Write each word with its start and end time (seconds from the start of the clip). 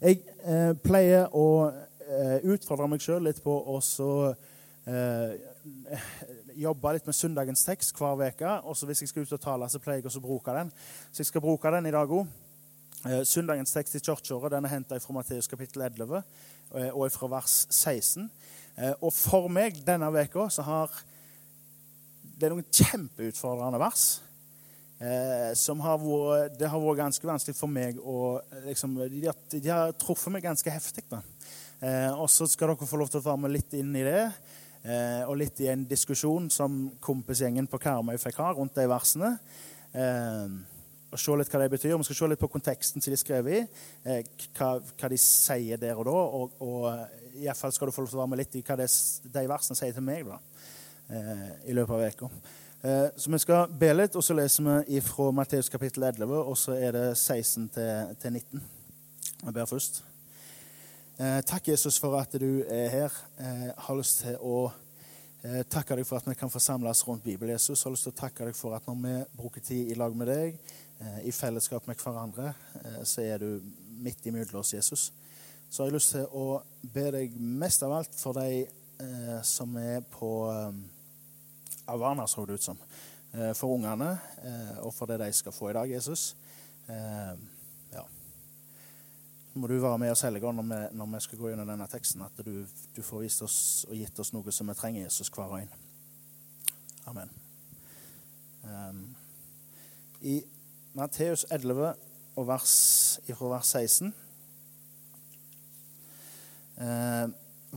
Jeg 0.00 0.22
eh, 0.48 0.70
pleier 0.80 1.26
å 1.36 1.46
eh, 1.68 2.38
utfordre 2.48 2.86
meg 2.88 3.02
sjøl 3.04 3.26
litt 3.26 3.42
på 3.44 3.52
å 3.52 3.80
eh, 4.88 5.34
jobbe 6.56 6.94
litt 6.96 7.08
med 7.08 7.16
søndagens 7.16 7.64
tekst 7.66 7.92
hver 7.98 8.16
uke. 8.16 8.54
Og 8.64 8.78
hvis 8.88 9.04
jeg 9.04 9.10
skal 9.10 9.26
ut 9.26 9.34
og 9.36 9.42
tale, 9.42 9.68
så 9.68 9.80
pleier 9.82 10.00
jeg 10.00 10.16
å 10.16 10.24
bruke 10.24 10.54
den. 10.56 10.72
Så 11.12 11.20
jeg 11.20 11.28
skal 11.28 11.44
bruke 11.44 11.72
den 11.76 11.90
i 11.90 11.92
dag 11.92 12.16
òg. 12.16 12.30
Eh, 13.00 13.20
søndagens 13.24 13.72
tekst 13.72 13.96
i 13.96 14.02
kirkeåret 14.04 14.56
er 14.56 14.72
henta 14.72 14.98
fra 15.00 15.14
Matteus 15.16 15.48
kapittel 15.48 15.86
11 15.86 16.18
eh, 16.20 16.90
og 16.92 17.06
fra 17.12 17.30
vers 17.32 17.54
16. 17.68 18.26
Eh, 18.76 18.92
og 19.00 19.12
for 19.16 19.48
meg 19.52 19.78
denne 19.86 20.10
uka 20.12 20.48
så 20.52 20.64
har 20.64 20.96
det 22.40 22.48
er 22.48 22.52
noen 22.52 22.72
kjempeutfordrende 22.72 23.80
vers. 23.80 24.22
Som 25.56 25.80
har 25.80 25.96
vært, 25.96 26.58
Det 26.60 26.68
har 26.68 26.80
vært 26.82 26.98
ganske 26.98 27.24
vanskelig 27.24 27.56
for 27.56 27.72
meg 27.72 27.96
å 28.04 28.36
liksom, 28.66 28.98
de, 29.08 29.22
har, 29.24 29.38
de, 29.48 29.60
har, 29.72 29.94
truffet 29.96 30.28
meg 30.34 30.44
ganske 30.44 30.74
heftig. 30.74 31.06
og 31.10 32.26
så 32.28 32.44
skal 32.44 32.74
dere 32.74 32.88
få 32.90 33.00
lov 33.00 33.08
til 33.08 33.22
å 33.22 33.24
være 33.30 33.40
med 33.40 33.54
litt 33.54 33.72
inn 33.78 33.96
i 33.96 34.04
det. 34.04 34.26
og 35.24 35.38
litt 35.40 35.60
i 35.64 35.70
en 35.72 35.86
diskusjon 35.88 36.50
som 36.52 36.90
kompisgjengen 37.00 37.66
på 37.66 37.80
Karmøy 37.80 38.18
fikk 38.20 38.42
ha 38.44 38.52
rundt 38.52 38.76
de 38.76 38.84
versene. 38.92 39.38
Eh, 39.96 40.60
og 41.10 41.18
se 41.18 41.34
litt 41.34 41.50
hva 41.50 41.62
det 41.64 41.72
betyr. 41.72 41.96
Vi 41.98 42.06
skal 42.06 42.18
se 42.20 42.28
litt 42.30 42.42
på 42.42 42.50
konteksten 42.52 43.02
som 43.02 43.10
de 43.10 43.16
er 43.16 43.22
skrevet 43.22 43.56
i, 43.56 43.62
eh, 44.06 44.20
hva, 44.54 44.76
hva, 44.78 45.10
de 45.10 45.18
sier 45.18 45.80
der 45.80 45.98
og 45.98 46.06
da. 46.06 46.14
Og, 46.14 46.60
og 46.62 46.86
eh, 46.92 47.44
iallfall 47.46 47.74
skal 47.74 47.90
du 47.90 47.94
få 47.94 48.04
lov 48.04 48.12
til 48.12 48.20
å 48.20 48.22
være 48.22 48.32
med 48.34 48.42
litt 48.44 48.58
i 48.58 48.64
hva 48.66 48.78
det, 48.78 48.88
de 49.34 49.46
versene 49.50 49.78
sier 49.78 49.96
til 49.96 50.06
meg 50.06 50.28
da, 50.28 50.38
eh, 51.10 51.46
i 51.70 51.76
løpet 51.76 51.96
av 51.96 52.06
uka. 52.06 52.30
Eh, 52.82 53.06
så 53.16 53.30
vi 53.30 53.38
skal 53.38 53.72
be 53.76 53.90
litt, 53.92 54.14
og 54.16 54.24
så 54.24 54.32
leser 54.32 54.64
vi 54.86 55.00
fra 55.04 55.26
Matteus 55.36 55.68
kapittel 55.68 56.06
11, 56.08 56.36
og 56.48 56.54
så 56.56 56.72
er 56.80 56.94
det 56.96 57.08
16 57.18 57.66
til, 57.74 58.14
til 58.22 58.32
19. 58.32 58.62
Jeg 59.42 59.52
ber 59.54 59.66
først. 59.68 59.98
Eh, 61.20 61.42
takk, 61.44 61.68
Jesus, 61.68 61.98
for 62.00 62.16
at 62.16 62.32
du 62.40 62.62
er 62.64 62.86
her. 62.88 63.18
Jeg 63.36 63.66
eh, 63.66 63.82
har 63.84 63.98
lyst 63.98 64.22
til 64.22 64.38
å 64.40 64.70
takke 65.72 65.96
deg 65.96 66.04
for 66.04 66.20
at 66.20 66.26
vi 66.28 66.34
kan 66.36 66.52
forsamles 66.52 67.00
rundt 67.08 67.24
Bibelen. 67.24 67.54
Jesus. 67.54 67.80
Jeg 67.80 67.88
har 67.88 67.94
lyst 67.94 68.04
til 68.04 68.12
å 68.12 68.18
takke 68.18 68.48
deg 68.48 68.56
for 68.56 68.76
at 68.76 68.84
når 68.88 68.98
vi 69.00 69.12
bruker 69.38 69.64
tid 69.64 69.88
i 69.88 69.96
lag 69.96 70.16
med 70.16 70.28
deg, 70.28 70.58
i 71.24 71.32
fellesskap 71.32 71.86
med 71.88 71.96
hverandre, 71.96 72.50
så 73.08 73.24
er 73.24 73.40
du 73.40 73.70
midt 74.04 74.28
imellom 74.28 74.60
oss, 74.60 74.74
Jesus. 74.74 75.06
Så 75.70 75.80
jeg 75.80 75.86
har 75.86 75.88
jeg 75.88 75.96
lyst 75.96 76.12
til 76.12 76.26
å 76.36 76.44
be 76.92 77.06
deg 77.16 77.40
mest 77.40 77.86
av 77.88 77.96
alt 78.02 78.20
for 78.20 78.36
de 78.36 78.66
som 79.48 79.80
er 79.80 80.04
på 80.12 80.34
eh, 81.94 82.26
så 82.26 82.46
det 82.46 82.58
ut 82.58 82.62
som. 82.62 82.78
Eh, 83.32 83.52
for 83.54 83.76
ungene 83.76 84.16
eh, 84.42 84.78
og 84.82 84.94
for 84.94 85.06
det 85.06 85.20
de 85.22 85.30
skal 85.32 85.54
få 85.54 85.70
i 85.70 85.76
dag, 85.76 85.90
Jesus. 85.90 86.36
Eh, 86.90 87.34
ja. 87.92 88.04
Må 89.54 89.70
du 89.70 89.76
være 89.78 89.98
med 89.98 90.10
oss 90.10 90.24
Helligånd, 90.26 90.58
når, 90.58 90.66
vi, 90.70 90.80
når 90.98 91.12
vi 91.14 91.20
skal 91.26 91.38
gå 91.38 91.52
gjennom 91.52 91.70
denne 91.70 91.86
teksten, 91.90 92.24
at 92.26 92.42
du, 92.46 92.66
du, 92.96 93.02
får 93.02 93.24
vist 93.26 93.42
oss 93.46 93.60
og 93.88 93.94
gitt 93.98 94.18
oss 94.18 94.32
noe 94.34 94.54
som 94.54 94.70
vi 94.70 94.78
trenger, 94.78 95.06
Jesus, 95.06 95.30
hver 95.34 95.50
og 95.50 95.60
en. 95.60 95.72
Amen. 97.10 97.30
I 100.20 100.42
Matteus 100.94 101.46
11, 101.50 101.94
og 102.36 102.46
vers, 102.48 102.74
fra 103.26 103.52
vers 103.54 103.70
16. 103.74 104.12
Eh, 106.80 107.26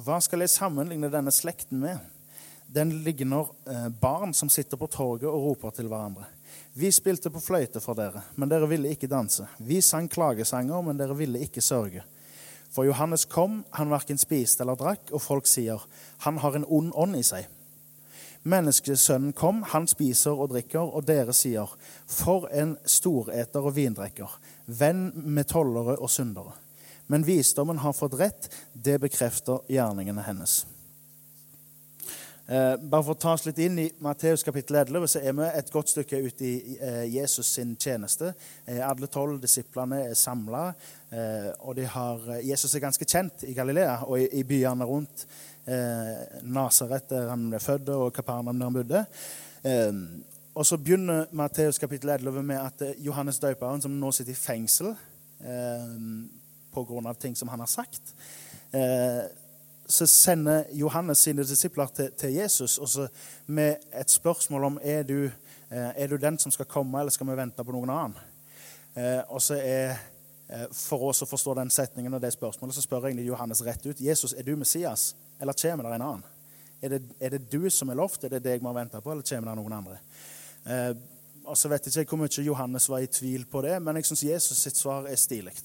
hva 0.03 0.17
skal 0.23 0.43
jeg 0.43 0.53
sammenligne 0.53 1.11
denne 1.13 1.33
slekten 1.33 1.81
med? 1.81 2.12
Den 2.73 2.89
ligner 3.03 3.51
eh, 3.69 3.89
barn 3.89 4.33
som 4.33 4.49
sitter 4.49 4.77
på 4.77 4.87
torget 4.87 5.27
og 5.29 5.43
roper 5.47 5.75
til 5.77 5.91
hverandre. 5.91 6.25
Vi 6.73 6.89
spilte 6.91 7.29
på 7.29 7.41
fløyte 7.43 7.77
for 7.83 7.93
dere, 7.93 8.23
men 8.35 8.49
dere 8.49 8.65
ville 8.71 8.89
ikke 8.95 9.09
danse. 9.11 9.45
Vi 9.61 9.77
sang 9.81 10.07
klagesanger, 10.09 10.81
men 10.81 10.97
dere 10.97 11.13
ville 11.17 11.43
ikke 11.45 11.61
sørge. 11.61 12.01
For 12.73 12.87
Johannes 12.87 13.27
kom, 13.29 13.61
han 13.77 13.93
verken 13.93 14.17
spiste 14.17 14.65
eller 14.65 14.79
drakk, 14.79 15.11
og 15.13 15.21
folk 15.21 15.45
sier, 15.45 15.85
han 16.25 16.41
har 16.41 16.57
en 16.57 16.65
ond 16.65 16.89
ånd 16.97 17.19
i 17.19 17.21
seg. 17.27 17.45
Menneskesønnen 18.49 19.37
kom, 19.37 19.61
han 19.69 19.85
spiser 19.87 20.33
og 20.33 20.49
drikker, 20.55 20.81
og 20.81 21.05
dere 21.05 21.35
sier, 21.37 21.69
for 22.09 22.49
en 22.49 22.73
storeter 22.89 23.61
og 23.61 23.77
vindrekker, 23.77 24.33
venn 24.65 25.11
med 25.13 25.51
tollere 25.53 25.99
og 25.99 26.09
syndere. 26.09 26.57
Men 27.05 27.27
visdommen 27.27 27.85
har 27.85 27.93
fått 27.93 28.17
rett, 28.17 28.49
det 28.73 28.97
bekrefter 29.03 29.61
gjerningene 29.69 30.25
hennes. 30.25 30.63
Eh, 32.53 32.75
bare 32.77 33.01
for 33.01 33.15
å 33.15 33.17
ta 33.17 33.31
oss 33.33 33.47
litt 33.47 33.57
inn 33.63 33.79
i 33.81 33.85
Matteus 34.03 34.43
kapittel 34.45 34.75
11, 34.83 35.07
så 35.09 35.21
er 35.25 35.33
vi 35.33 35.45
et 35.47 35.69
godt 35.73 35.89
stykke 35.89 36.19
ute 36.21 36.45
i 36.45 36.75
eh, 36.75 37.05
Jesus 37.09 37.49
sin 37.55 37.71
tjeneste. 37.81 38.33
Eh, 38.67 38.81
alle 38.85 39.07
tolv 39.09 39.39
disiplene 39.41 40.03
er 40.11 40.19
samla, 40.19 40.67
eh, 41.09 41.47
og 41.65 41.81
har, 41.95 42.21
eh, 42.35 42.43
Jesus 42.51 42.75
er 42.75 42.83
ganske 42.83 43.07
kjent 43.09 43.47
i 43.47 43.55
Galilea 43.57 44.03
og 44.05 44.19
i, 44.21 44.27
i 44.37 44.45
byene 44.45 44.85
rundt 44.85 45.25
eh, 45.65 46.43
Nasaret, 46.45 47.07
der 47.09 47.31
han 47.31 47.49
ble 47.49 47.63
født, 47.63 47.89
og 47.95 48.13
Kapernaum, 48.13 48.61
der 48.61 48.69
han 48.69 48.77
bodde. 48.77 49.05
Eh, 49.63 49.91
og 50.53 50.69
så 50.69 50.77
begynner 50.77 51.31
Matteus 51.33 51.81
kapittel 51.81 52.13
11 52.19 52.43
med 52.45 52.61
at 52.61 52.89
Johannes 53.01 53.41
døperen, 53.41 53.81
som 53.81 53.97
nå 53.97 54.13
sitter 54.13 54.35
i 54.35 54.41
fengsel 54.43 54.91
eh, 54.93 55.93
pga. 56.75 57.15
ting 57.17 57.39
som 57.39 57.49
han 57.49 57.65
har 57.65 57.71
sagt 57.71 58.13
eh, 58.73 59.25
så 59.85 60.07
sender 60.07 60.63
Johannes 60.71 61.17
sine 61.17 61.43
disipler 61.43 61.91
til, 61.95 62.11
til 62.17 62.33
Jesus 62.33 62.77
og 62.77 63.09
med 63.45 63.75
et 63.99 64.09
spørsmål 64.09 64.63
om 64.63 64.79
er 64.81 65.03
du, 65.03 65.25
eh, 65.69 65.91
er 65.95 66.07
du 66.07 66.17
den 66.17 66.39
som 66.39 66.51
skal 66.51 66.65
komme, 66.65 66.99
eller 66.99 67.11
skal 67.11 67.27
vi 67.27 67.37
vente 67.37 67.63
på 67.63 67.75
noen 67.75 67.91
annen. 67.91 68.17
Eh, 68.95 69.21
og 69.27 69.41
så 69.41 69.57
er 69.59 69.95
eh, 70.47 70.67
For 70.71 71.01
oss 71.09 71.23
å 71.23 71.27
forstå 71.27 71.55
den 71.57 71.69
setningen 71.69 72.13
og 72.13 72.21
det 72.21 72.33
spørsmålet, 72.33 72.75
så 72.75 72.83
spør 72.83 73.07
egentlig 73.07 73.27
Johannes 73.27 73.63
rett 73.65 73.85
ut. 73.85 74.01
Jesus, 74.01 74.33
er 74.33 74.43
du 74.43 74.55
Messias? 74.55 75.15
Eller 75.41 75.53
kommer 75.53 75.89
det 75.89 75.95
en 75.95 76.07
annen? 76.07 76.23
Er 76.81 76.89
det, 76.89 77.01
er 77.19 77.29
det, 77.29 77.51
du 77.51 77.69
som 77.69 77.89
er 77.89 77.97
lovt? 77.97 78.23
Er 78.23 78.29
det 78.29 78.43
deg 78.43 78.61
vi 78.61 78.67
har 78.67 78.75
venta 78.75 79.01
på, 79.01 79.11
eller 79.11 79.23
kommer 79.23 79.49
det 79.51 79.59
noen 79.59 79.75
andre? 79.77 79.99
Og 81.43 81.57
så 81.57 81.69
vet 81.71 81.87
jeg 81.87 82.03
ikke 82.03 82.15
hvor 82.15 82.23
mye 82.23 82.43
Johannes 82.43 82.89
var 82.91 83.03
i 83.03 83.07
tvil 83.07 83.45
på 83.49 83.61
det, 83.63 83.77
men 83.83 83.95
jeg 83.99 84.07
syns 84.07 84.23
Jesus 84.23 84.61
sitt 84.63 84.79
svar 84.79 85.07
er 85.07 85.19
stilig. 85.19 85.55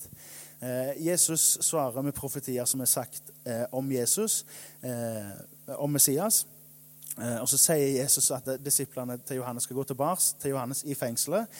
Eh, 0.61 1.07
Jesus 1.07 1.59
svarer 1.61 2.03
med 2.03 2.13
profetier 2.13 2.65
som 2.67 2.81
er 2.83 2.91
sagt 2.91 3.31
eh, 3.47 3.65
om 3.73 3.93
Jesus, 3.93 4.45
eh, 4.83 5.77
om 5.79 5.93
Messias. 5.93 6.47
Og 7.19 7.49
så 7.51 7.59
sier 7.59 7.97
Jesus 7.97 8.29
at 8.31 8.47
disiplene 8.63 9.17
til 9.27 9.41
Johannes 9.41 9.65
skal 9.67 9.75
gå 9.75 9.83
tilbake 9.91 10.23
til 10.39 10.53
Johannes 10.53 10.85
i 10.87 10.95
fengselet. 10.95 11.51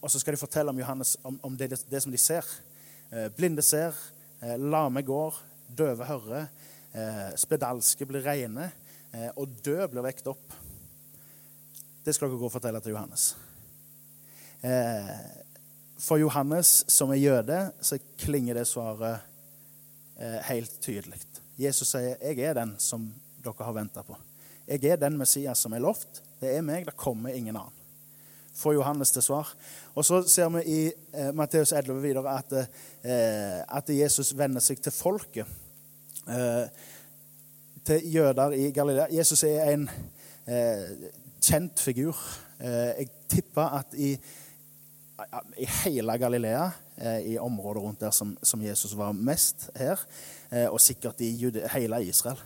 Og 0.00 0.08
så 0.08 0.22
skal 0.22 0.32
de 0.32 0.40
fortelle 0.40 0.72
om, 0.72 0.78
Johannes, 0.80 1.18
om, 1.20 1.56
det, 1.58 1.68
det, 1.90 2.00
som 2.00 2.12
de 2.12 2.16
ser. 2.16 2.48
blinde 3.36 3.60
ser, 3.62 3.92
lame 4.56 5.02
går, 5.04 5.36
døve 5.68 6.08
hører. 6.08 6.48
Spedalske 7.36 8.08
blir 8.08 8.24
rene, 8.24 8.70
og 9.36 9.52
død 9.60 9.84
blir 9.92 10.08
vekt 10.08 10.32
opp. 10.32 10.56
Det 12.00 12.16
skal 12.16 12.30
dere 12.30 12.40
gå 12.40 12.48
og 12.48 12.56
fortelle 12.56 12.80
til 12.80 12.96
Johannes. 12.96 13.34
Eh, 14.64 15.10
for 15.98 16.20
Johannes, 16.20 16.84
som 16.88 17.10
er 17.10 17.20
jøde, 17.20 17.58
så 17.80 17.98
klinger 18.18 18.54
det 18.54 18.66
svaret 18.70 19.24
eh, 20.20 20.38
helt 20.50 20.80
tydelig. 20.80 21.20
Jesus 21.58 21.90
sier, 21.90 22.16
'Jeg 22.22 22.38
er 22.38 22.54
den 22.54 22.76
som 22.78 23.12
dere 23.44 23.64
har 23.64 23.72
venta 23.72 24.02
på'. 24.02 24.16
Jeg 24.68 24.84
er 24.84 24.96
den 24.96 25.18
Messias 25.18 25.58
som 25.58 25.72
er 25.72 25.78
lovt. 25.78 26.22
Det 26.40 26.56
er 26.56 26.62
meg, 26.62 26.86
det 26.86 26.96
kommer 26.96 27.28
ingen 27.28 27.56
annen. 27.56 27.74
Får 28.54 28.72
Johannes 28.72 29.10
til 29.10 29.22
svar. 29.22 29.54
Og 29.94 30.04
så 30.04 30.22
ser 30.28 30.48
vi 30.48 30.62
i 30.66 30.92
eh, 31.14 31.34
Matteus 31.34 31.72
11 31.72 32.02
videre 32.02 32.38
at, 32.38 32.52
eh, 32.52 33.62
at 33.76 33.88
Jesus 33.88 34.36
vender 34.38 34.60
seg 34.60 34.82
til 34.82 34.92
folket. 34.92 35.46
Eh, 36.28 36.66
til 37.86 38.14
jøder 38.14 38.50
i 38.50 38.70
Galilea. 38.70 39.06
Jesus 39.10 39.42
er 39.42 39.70
en 39.72 39.88
eh, 40.46 41.10
kjent 41.40 41.80
figur. 41.80 42.18
Eh, 42.60 42.92
jeg 42.98 43.08
tipper 43.28 43.78
at 43.78 43.94
i, 43.94 44.16
i 45.58 45.66
hele 45.82 46.18
Galilea, 46.18 46.70
i 47.26 47.38
området 47.38 47.82
rundt 47.82 48.00
der 48.00 48.10
som, 48.14 48.36
som 48.42 48.62
Jesus 48.62 48.96
var 48.96 49.12
mest 49.12 49.68
her, 49.78 49.98
og 50.70 50.80
sikkert 50.80 51.20
i 51.20 51.32
Jude, 51.38 51.64
hele 51.72 52.00
Israel, 52.06 52.38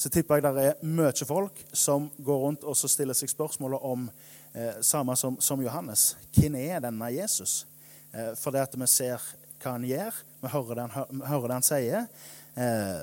så 0.00 0.08
tipper 0.08 0.38
jeg 0.38 0.54
det 0.56 0.62
er 0.64 0.84
mye 0.86 1.26
folk 1.28 1.58
som 1.76 2.06
går 2.24 2.38
rundt 2.44 2.62
og 2.64 2.76
stiller 2.78 3.16
seg 3.16 3.28
spørsmålet 3.28 3.82
om 3.84 4.06
eh, 4.54 4.78
samme 4.80 5.16
som, 5.16 5.36
som, 5.44 5.60
Johannes. 5.60 6.14
Hvem 6.32 6.56
er 6.56 6.80
denne 6.80 7.10
Jesus? 7.12 7.66
Eh, 8.14 8.32
for 8.40 8.54
det 8.54 8.64
at 8.64 8.78
vi 8.80 8.88
ser 8.88 9.20
hva 9.60 9.74
han 9.74 9.84
gjør, 9.84 10.22
vi 10.40 10.52
hører 10.54 10.78
det 10.78 10.86
han, 10.94 11.20
hører 11.28 11.50
det 11.50 11.58
han 11.58 11.68
sier. 11.68 12.08
Eh, 12.56 13.02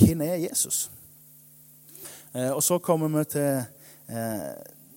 hvem 0.00 0.24
er 0.24 0.40
Jesus? 0.46 0.86
Eh, 2.32 2.48
og 2.48 2.62
så 2.64 2.80
kommer 2.80 3.12
vi 3.18 3.26
til 3.36 3.60
eh, 4.08 4.50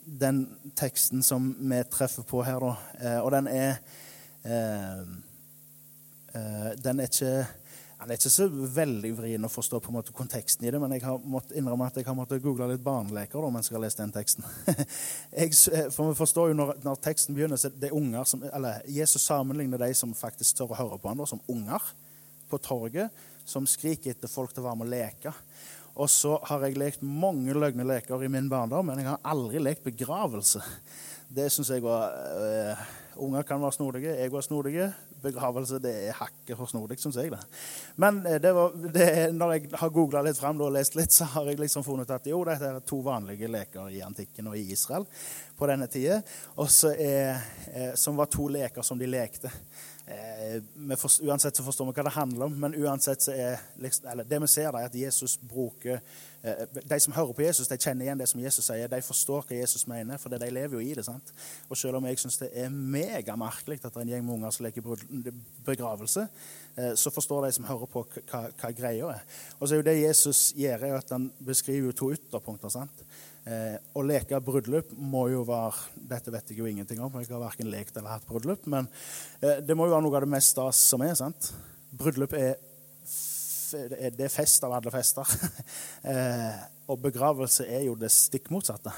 den 0.05 0.45
teksten 0.79 1.23
som 1.23 1.51
vi 1.59 1.81
treffer 1.91 2.25
på 2.27 2.43
her, 2.45 2.59
da. 2.63 2.73
Eh, 2.99 3.19
og 3.23 3.31
den 3.31 3.47
er 3.47 3.77
Den 6.83 6.99
er 6.99 7.05
ikke 7.07 7.45
den 8.03 8.11
er 8.11 8.17
ikke 8.19 8.31
så 8.33 8.45
veldig 8.51 9.09
vrien 9.15 9.47
å 9.47 9.49
forstå 9.51 9.79
på 9.79 9.91
en 9.91 9.95
måte 9.95 10.11
konteksten 10.15 10.65
i 10.67 10.71
det, 10.73 10.79
men 10.81 10.91
jeg 10.91 11.05
har 11.05 11.21
måttet 11.23 11.55
innrømme 11.55 11.85
at 11.87 11.95
jeg 11.95 12.07
har 12.09 12.17
måttet 12.17 12.43
google 12.43 12.67
litt 12.73 12.83
barneleker 12.83 13.39
da, 13.39 13.51
mens 13.53 13.69
jeg 13.69 13.77
har 13.77 13.83
lest 13.85 14.01
den 14.01 14.11
teksten. 14.11 14.43
jeg, 15.39 15.53
for 15.95 16.09
vi 16.09 16.17
forstår 16.17 16.51
jo 16.51 16.57
når, 16.59 16.73
når, 16.83 16.99
teksten 17.05 17.37
begynner, 17.37 17.61
så 17.61 17.71
det 17.71 17.87
er 17.87 17.95
unger 17.95 18.27
som, 18.27 18.43
eller 18.49 18.83
Jesus 18.91 19.23
sammenligner 19.23 19.79
de 19.85 19.93
som 19.95 20.11
faktisk 20.19 20.59
tør 20.59 20.73
å 20.75 20.79
høre 20.81 20.99
på 20.99 21.13
ham, 21.13 21.23
som 21.29 21.39
unger. 21.47 21.93
på 22.51 22.59
torget 22.61 23.23
som 23.45 23.65
skriker 23.67 24.11
etter 24.11 24.29
folk 24.29 24.51
til 24.53 24.61
å 24.63 24.67
være 24.67 24.79
med 24.81 24.87
og 24.87 24.93
leke. 24.93 25.31
Og 25.93 26.09
så 26.09 26.39
har 26.49 26.65
jeg 26.65 26.79
lekt 26.81 27.05
mange 27.05 27.53
løgne 27.53 27.85
leker 27.85 28.25
i 28.25 28.31
min 28.31 28.49
barndom, 28.49 28.87
men 28.89 29.01
jeg 29.01 29.11
har 29.11 29.21
aldri 29.29 29.61
lekt 29.61 29.85
begravelse. 29.85 30.61
Det 31.33 31.51
syns 31.53 31.69
jeg 31.73 31.83
var 31.85 32.13
uh, 32.13 32.83
Unger 33.21 33.43
kan 33.45 33.61
være 33.61 33.75
snodige. 33.75 34.13
Jeg 34.17 34.31
var 34.33 34.41
snodige. 34.41 34.87
Begravelse 35.21 35.77
det 35.79 35.91
er 36.07 36.15
hakket 36.17 36.57
for 36.57 36.65
snodig, 36.65 36.97
syns 36.99 37.19
jeg. 37.21 37.29
det. 37.29 37.39
Men 37.95 38.23
det 38.23 38.53
var, 38.55 38.73
det, 38.73 39.05
når 39.37 39.53
jeg 39.53 39.69
har 39.79 39.91
googla 39.93 40.23
litt 40.25 40.39
fram 40.39 40.61
og 40.65 40.73
lest 40.73 40.97
litt, 40.97 41.13
så 41.13 41.27
har 41.35 41.45
jeg 41.47 41.61
liksom 41.61 41.85
funnet 41.85 42.09
at 42.09 42.25
jo, 42.27 42.41
dette 42.47 42.71
er 42.73 42.81
to 42.81 43.03
vanlige 43.05 43.51
leker 43.51 43.93
i 43.93 44.01
antikken 44.01 44.49
og 44.49 44.57
i 44.57 44.65
Israel 44.73 45.05
på 45.57 45.69
denne 45.69 45.87
tida. 45.87 46.21
Som 47.95 48.19
var 48.19 48.31
to 48.31 48.47
leker 48.51 48.85
som 48.85 48.99
de 48.99 49.09
lekte. 49.09 49.51
Eh, 50.05 50.95
forstår, 50.95 51.25
uansett 51.25 51.55
så 51.55 51.63
forstår 51.63 51.85
vi 51.85 51.93
hva 51.95 52.03
det 52.03 52.11
handler 52.11 52.49
om, 52.49 52.55
men 52.59 52.73
uansett 52.75 53.21
så 53.23 53.31
er 53.31 53.61
liksom, 53.79 54.09
eller 54.11 54.27
det 54.27 54.39
vi 54.43 54.49
ser, 54.51 54.67
er 54.75 54.89
at 54.89 54.95
Jesus 54.99 55.37
bruker 55.39 56.01
eh, 56.41 56.65
De 56.75 56.97
som 56.99 57.15
hører 57.15 57.31
på 57.33 57.45
Jesus, 57.45 57.69
de 57.71 57.77
kjenner 57.79 58.03
igjen 58.03 58.19
det 58.19 58.27
som 58.27 58.41
Jesus 58.43 58.67
sier. 58.67 58.91
De 58.91 58.99
forstår 59.01 59.47
hva 59.47 59.61
Jesus 59.61 59.87
mener, 59.87 60.19
for 60.19 60.35
de 60.35 60.51
lever 60.51 60.75
jo 60.75 60.83
i 60.83 60.91
det. 60.97 61.05
sant? 61.07 61.31
Og 61.69 61.79
Selv 61.79 62.01
om 62.01 62.07
jeg 62.09 62.19
syns 62.19 62.41
det 62.41 62.51
er 62.51 62.67
megamerkelig 62.73 63.79
at 63.79 63.87
det 63.93 63.95
er 63.95 64.03
en 64.03 64.13
gjeng 64.17 64.27
med 64.27 64.35
unger 64.35 64.55
som 64.57 64.67
leker 64.67 65.31
begravelse, 65.71 66.27
eh, 66.75 66.93
så 66.99 67.13
forstår 67.15 67.47
de 67.47 67.55
som 67.55 67.71
hører 67.71 67.93
på, 67.95 68.03
hva, 68.27 68.49
hva 68.59 68.73
greia 68.75 69.13
er. 69.15 69.27
Og 69.59 69.69
så 69.69 69.77
er 69.77 69.85
jo 69.85 69.87
det 69.87 70.01
Jesus 70.01 70.49
gjør, 70.59 70.89
er 70.89 70.99
at 70.99 71.15
han 71.15 71.31
beskriver 71.39 71.93
jo 71.93 71.99
to 72.03 72.11
ytterpunkter. 72.17 72.75
sant? 72.75 73.07
Eh, 73.43 73.75
å 73.95 74.03
leke 74.07 74.39
bryllup 74.39 74.93
må 74.95 75.25
jo 75.33 75.41
være 75.43 76.05
Dette 76.13 76.31
vet 76.31 76.51
jeg 76.51 76.61
jo 76.61 76.67
ingenting 76.69 77.01
om. 77.03 77.15
Jeg 77.19 77.31
har 77.31 77.43
verken 77.43 77.71
lekt 77.71 77.97
eller 77.97 78.15
hatt 78.15 78.27
bryllup. 78.27 78.67
Men 78.71 78.87
eh, 79.41 79.59
det 79.65 79.75
må 79.75 79.87
jo 79.87 79.95
være 79.95 80.05
noe 80.05 80.19
av 80.19 80.27
det 80.27 80.33
mest 80.35 80.53
stas 80.55 80.83
som 80.93 81.03
er. 81.03 81.15
sant? 81.19 81.51
Bryllup 81.91 82.35
er, 82.39 82.55
det 84.13 84.27
er 84.27 84.31
fest 84.31 84.63
av 84.63 84.77
alle 84.77 84.93
fester. 84.93 85.35
eh, 86.11 86.63
og 86.87 86.99
begravelse 87.03 87.67
er 87.67 87.85
jo 87.87 87.97
det 87.99 88.11
stikk 88.11 88.49
motsatte. 88.53 88.91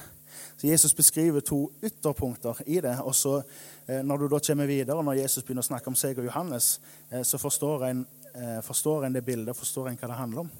Så 0.57 0.68
Jesus 0.68 0.95
beskriver 0.95 1.39
to 1.39 1.71
ytterpunkter 1.83 2.62
i 2.65 2.80
det. 2.81 3.00
og 3.01 3.15
så 3.15 3.42
eh, 3.88 4.03
Når 4.03 4.18
du 4.18 4.27
da 4.27 4.39
kommer 4.39 4.65
videre, 4.65 5.03
når 5.03 5.13
Jesus 5.13 5.44
begynner 5.44 5.65
å 5.65 5.69
snakke 5.69 5.92
om 5.92 5.97
seg 6.00 6.19
og 6.19 6.30
Johannes, 6.30 6.80
eh, 7.09 7.24
så 7.24 7.38
forstår 7.38 7.88
en, 7.89 8.06
eh, 8.33 8.62
forstår 8.63 9.06
en 9.06 9.13
det 9.13 9.25
bildet, 9.25 9.57
forstår 9.57 9.89
en 9.89 9.97
hva 9.97 10.07
det 10.07 10.21
handler 10.21 10.45
om. 10.45 10.53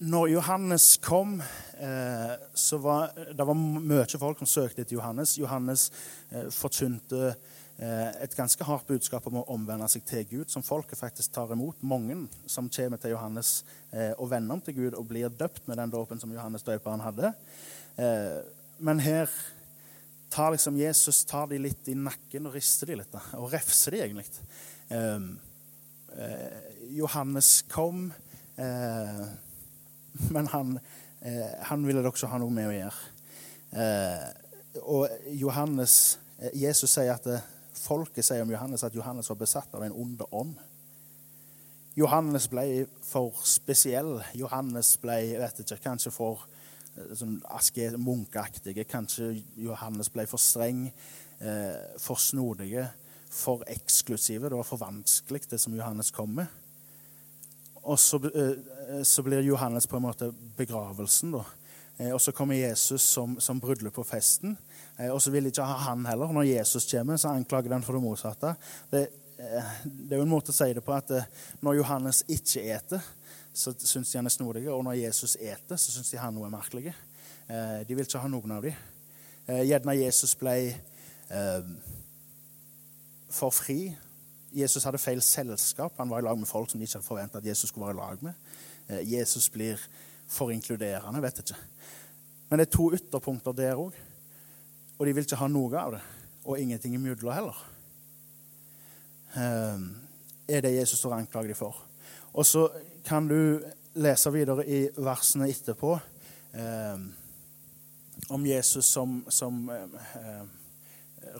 Når 0.00 0.30
Johannes 0.32 0.96
kom, 0.96 1.42
eh, 1.76 2.32
så 2.54 2.78
var 2.80 3.10
det 3.36 3.44
var 3.44 3.56
mye 3.56 4.18
folk 4.18 4.38
som 4.40 4.48
søkte 4.48 4.80
etter 4.80 4.96
Johannes. 4.96 5.34
Johannes 5.36 5.90
eh, 6.30 6.46
forkynte 6.48 7.34
eh, 7.76 8.22
et 8.24 8.36
ganske 8.36 8.64
hardt 8.64 8.88
budskap 8.88 9.26
om 9.28 9.42
å 9.42 9.44
omvende 9.52 9.88
seg 9.92 10.06
til 10.08 10.24
Gud, 10.30 10.48
som 10.48 10.64
folket 10.64 10.96
faktisk 10.96 11.34
tar 11.34 11.52
imot. 11.52 11.82
Mange 11.84 12.16
som 12.48 12.70
kommer 12.72 13.02
til 13.02 13.12
Johannes 13.12 13.58
og 14.16 14.30
vender 14.30 14.54
om 14.54 14.62
til 14.64 14.76
Gud 14.78 14.94
og 14.94 15.08
blir 15.10 15.32
døpt 15.34 15.68
med 15.68 15.76
den 15.82 15.92
dåpen 15.92 16.20
som 16.22 16.32
Johannes 16.32 16.64
døperen 16.64 17.02
hadde. 17.04 17.32
Men 18.78 19.02
her 19.02 19.28
tar 20.30 20.54
liksom 20.54 20.78
Jesus 20.78 21.24
tar 21.28 21.50
de 21.50 21.58
litt 21.58 21.90
i 21.90 21.96
nakken 21.98 22.46
og 22.46 22.54
rister 22.54 22.92
de 22.92 23.00
litt, 23.00 23.20
og 23.34 23.50
refser 23.50 23.96
de 23.96 24.04
egentlig. 24.06 24.30
Johannes 26.94 27.52
kom. 27.68 28.06
Men 30.34 30.50
han, 30.52 30.78
eh, 31.20 31.56
han 31.70 31.86
ville 31.86 32.02
dere 32.02 32.12
også 32.12 32.30
ha 32.30 32.40
noe 32.42 32.54
med 32.54 32.70
å 32.70 32.76
gjøre. 32.76 33.16
Eh, 33.70 34.26
og 34.82 35.30
Johannes, 35.38 36.18
eh, 36.38 36.54
Jesus 36.62 36.92
sier 36.94 37.14
at 37.14 37.26
eh, 37.30 37.46
folket 37.80 38.26
sier 38.26 38.42
om 38.44 38.52
Johannes 38.52 38.84
at 38.86 38.96
Johannes 38.96 39.30
var 39.30 39.40
besatt 39.40 39.74
av 39.74 39.84
en 39.86 39.96
ond 39.96 40.26
ånd. 40.30 40.58
Johannes 41.98 42.46
ble 42.50 42.86
for 43.02 43.34
spesiell. 43.44 44.20
Johannes 44.38 44.94
ble 45.02 45.18
vet 45.40 45.62
ikke, 45.64 45.80
kanskje 45.88 46.12
for 46.14 46.46
eh, 46.96 47.12
sånn 47.18 47.40
aske. 47.50 47.90
Kanskje 48.90 49.32
Johannes 49.58 50.10
ble 50.14 50.26
for 50.30 50.42
streng, 50.42 50.86
eh, 51.40 51.98
for 51.98 52.20
snodige, 52.20 52.86
for 53.30 53.64
eksklusive. 53.70 54.50
Det 54.50 54.58
var 54.58 54.66
for 54.66 54.82
vanskelig, 54.82 55.48
det 55.50 55.60
som 55.62 55.74
Johannes 55.74 56.10
kom 56.14 56.38
med. 56.38 56.59
Og 57.82 57.98
så, 57.98 58.16
eh, 58.16 59.02
så, 59.02 59.22
blir 59.22 59.40
Johannes 59.40 59.86
på 59.86 59.96
en 59.96 60.02
måte 60.02 60.32
begravelsen. 60.56 61.32
da. 61.32 61.44
Eh, 61.98 62.12
og 62.12 62.20
så 62.20 62.32
kommer 62.32 62.54
Jesus 62.54 63.02
som, 63.02 63.40
som 63.40 63.60
brudle 63.60 63.90
på 63.90 64.04
festen. 64.04 64.58
Eh, 64.98 65.10
og 65.10 65.22
så 65.22 65.30
vil 65.30 65.46
ikke 65.46 65.64
ha 65.64 65.78
han 65.90 66.06
heller. 66.06 66.32
Når 66.32 66.42
Jesus 66.42 66.90
kommer, 66.90 67.16
så 67.16 67.28
anklager 67.28 67.68
den 67.68 67.82
for 67.82 67.92
det 67.92 68.02
motsatte. 68.02 68.54
Det, 68.90 69.08
det 69.84 70.12
er 70.12 70.20
jo 70.20 70.26
en 70.26 70.34
måte 70.34 70.52
å 70.52 70.56
si 70.56 70.72
det 70.76 70.84
på 70.84 70.92
at 70.92 71.12
når 71.64 71.78
Johannes 71.80 72.24
ikke 72.28 72.66
eter, 72.74 73.00
så 73.54 73.72
syns 73.72 74.12
de 74.12 74.18
han 74.18 74.28
er 74.28 74.34
snodig. 74.34 74.66
Og 74.68 74.84
når 74.84 75.00
Jesus 75.00 75.36
eter, 75.40 75.76
så 75.76 75.90
syns 75.90 76.10
de 76.10 76.20
han 76.20 76.36
er 76.36 76.52
merkelig. 76.52 76.92
De 77.48 77.96
vil 77.96 78.04
ikke 78.04 78.20
ha 78.22 78.28
noen 78.30 78.52
av 78.54 78.62
dem. 78.62 78.76
Gjerne 79.66 79.96
Jesus 79.96 80.36
ble 80.38 80.54
for 83.32 83.50
fri 83.50 83.96
Jesus 84.52 84.84
hadde 84.84 84.98
feil 84.98 85.22
selskap. 85.22 85.94
Han 85.98 86.10
var 86.10 86.22
i 86.22 86.26
lag 86.26 86.38
med 86.38 86.48
folk 86.48 86.70
som 86.70 86.80
de 86.80 86.86
ikke 86.86 86.98
hadde 86.98 87.06
forventa 87.06 87.38
at 87.38 87.46
Jesus 87.46 87.70
skulle 87.70 87.86
være 87.86 87.96
i 87.96 88.00
lag 88.00 88.22
med. 88.24 88.32
Eh, 88.88 89.12
Jesus 89.12 89.48
blir 89.48 89.78
for 90.28 90.50
inkluderende. 90.50 91.22
vet 91.22 91.38
ikke. 91.38 91.58
Men 92.48 92.58
det 92.58 92.66
er 92.66 92.76
to 92.76 92.92
ytterpunkter 92.94 93.52
der 93.52 93.74
òg. 93.74 93.94
Og 94.98 95.06
de 95.06 95.14
vil 95.14 95.24
ikke 95.24 95.36
ha 95.36 95.48
noe 95.48 95.78
av 95.78 95.92
det. 95.92 96.00
Og 96.44 96.58
ingenting 96.58 96.94
imellom 96.94 97.32
heller. 97.32 97.66
Eh, 99.36 99.78
er 100.48 100.60
det 100.60 100.74
Jesus 100.74 100.98
står 100.98 101.14
anklaget 101.14 101.48
de 101.48 101.54
for. 101.54 101.86
Og 102.32 102.46
så 102.46 102.68
kan 103.04 103.28
du 103.28 103.62
lese 103.94 104.32
videre 104.32 104.66
i 104.66 104.88
versene 104.96 105.48
etterpå 105.50 105.98
eh, 106.54 106.98
om 108.30 108.46
Jesus 108.46 108.86
som, 108.86 109.24
som 109.28 109.70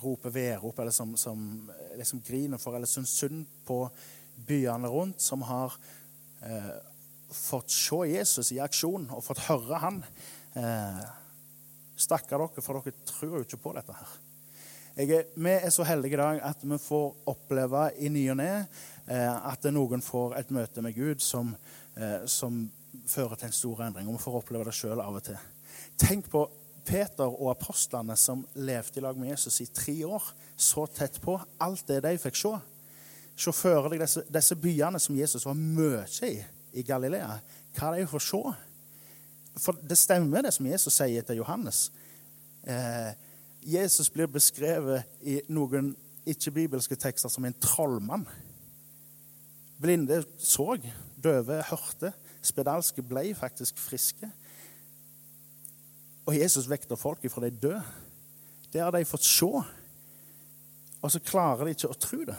roper 0.03 0.31
vedrop, 0.31 0.79
eller 0.79 0.94
som, 0.94 1.17
som 1.17 1.71
liksom 1.97 2.23
griner 2.27 2.61
for 2.61 2.77
eller 2.77 2.91
syns 2.91 3.12
synd 3.21 3.47
på 3.67 3.82
byene 4.47 4.88
rundt, 4.88 5.21
som 5.21 5.43
har 5.43 5.75
eh, 6.43 6.73
fått 7.31 7.71
se 7.71 8.00
Jesus 8.11 8.53
i 8.53 8.61
aksjon 8.62 9.09
og 9.15 9.25
fått 9.25 9.44
høre 9.49 9.81
han. 9.82 10.03
Eh, 10.58 11.03
Stakkar 12.01 12.41
dere, 12.41 12.65
for 12.65 12.81
dere 12.81 13.06
tror 13.08 13.39
jo 13.39 13.44
ikke 13.44 13.60
på 13.60 13.75
dette 13.77 13.94
her. 13.96 14.19
Er, 15.01 15.27
vi 15.37 15.53
er 15.53 15.70
så 15.72 15.84
heldige 15.87 16.17
i 16.17 16.20
dag 16.20 16.41
at 16.49 16.65
vi 16.67 16.79
får 16.81 17.29
oppleve 17.31 17.87
i 18.03 18.10
ny 18.13 18.25
og 18.32 18.41
ne 18.41 18.51
eh, 18.56 19.37
at 19.53 19.69
noen 19.72 20.03
får 20.05 20.34
et 20.41 20.51
møte 20.55 20.82
med 20.84 20.96
Gud 20.96 21.22
som, 21.25 21.53
eh, 21.96 22.27
som 22.27 22.65
fører 23.06 23.39
til 23.39 23.51
en 23.51 23.56
stor 23.56 23.84
endring. 23.87 24.08
Og 24.08 24.19
vi 24.19 24.25
får 24.25 24.41
oppleve 24.41 24.67
det 24.67 24.75
sjøl 24.77 25.01
av 25.01 25.20
og 25.20 25.25
til. 25.29 25.39
Tenk 26.01 26.31
på 26.32 26.46
Peter 26.84 27.29
og 27.29 27.53
apostlene 27.53 28.17
som 28.19 28.43
levde 28.55 29.01
i 29.01 29.05
lag 29.05 29.19
med 29.19 29.32
Jesus 29.32 29.60
i 29.63 29.69
tre 29.75 29.94
år, 30.06 30.25
så 30.56 30.87
tett 30.87 31.20
på. 31.22 31.37
Alt 31.60 31.87
det 31.89 32.03
de 32.05 32.15
fikk 32.20 32.39
se. 32.39 32.55
Se 33.41 33.53
for 33.56 33.89
deg 33.89 34.03
disse, 34.03 34.25
disse, 34.29 34.56
byene 34.58 35.01
som 35.01 35.17
Jesus 35.17 35.46
var 35.46 35.56
mye 35.58 36.05
i 36.29 36.34
i 36.77 36.84
Galilea. 36.87 37.39
Hva 37.75 37.94
de 37.96 38.06
får 38.10 38.22
se. 38.22 38.43
For 39.60 39.79
det 39.82 39.99
stemmer, 39.99 40.44
det 40.44 40.53
som 40.55 40.69
Jesus 40.69 40.94
sier 40.94 41.25
til 41.27 41.41
Johannes. 41.41 41.89
Eh, 42.63 43.10
Jesus 43.67 44.10
blir 44.13 44.31
beskrevet 44.31 45.08
i 45.27 45.41
noen 45.53 45.93
ikke-bibelske 46.29 46.96
tekster 47.01 47.32
som 47.32 47.44
en 47.44 47.56
trollmann. 47.60 48.27
Blinde 49.81 50.22
så, 50.39 50.77
døve 51.20 51.60
hørte, 51.70 52.13
spedalske 52.44 53.03
ble 53.05 53.31
faktisk 53.37 53.81
friske. 53.81 54.29
Og 56.31 56.37
Jesus 56.39 56.69
vekter 56.70 56.96
folk 56.96 57.25
ifra 57.27 57.43
de 57.43 57.51
døde. 57.51 57.82
Det 58.72 58.81
har 58.81 58.91
de 58.94 59.05
fått 59.05 59.25
se. 59.27 59.46
Og 61.03 61.10
så 61.10 61.19
klarer 61.27 61.65
de 61.67 61.72
ikke 61.75 61.91
å 61.91 61.96
tro 61.99 62.19
det. 62.29 62.37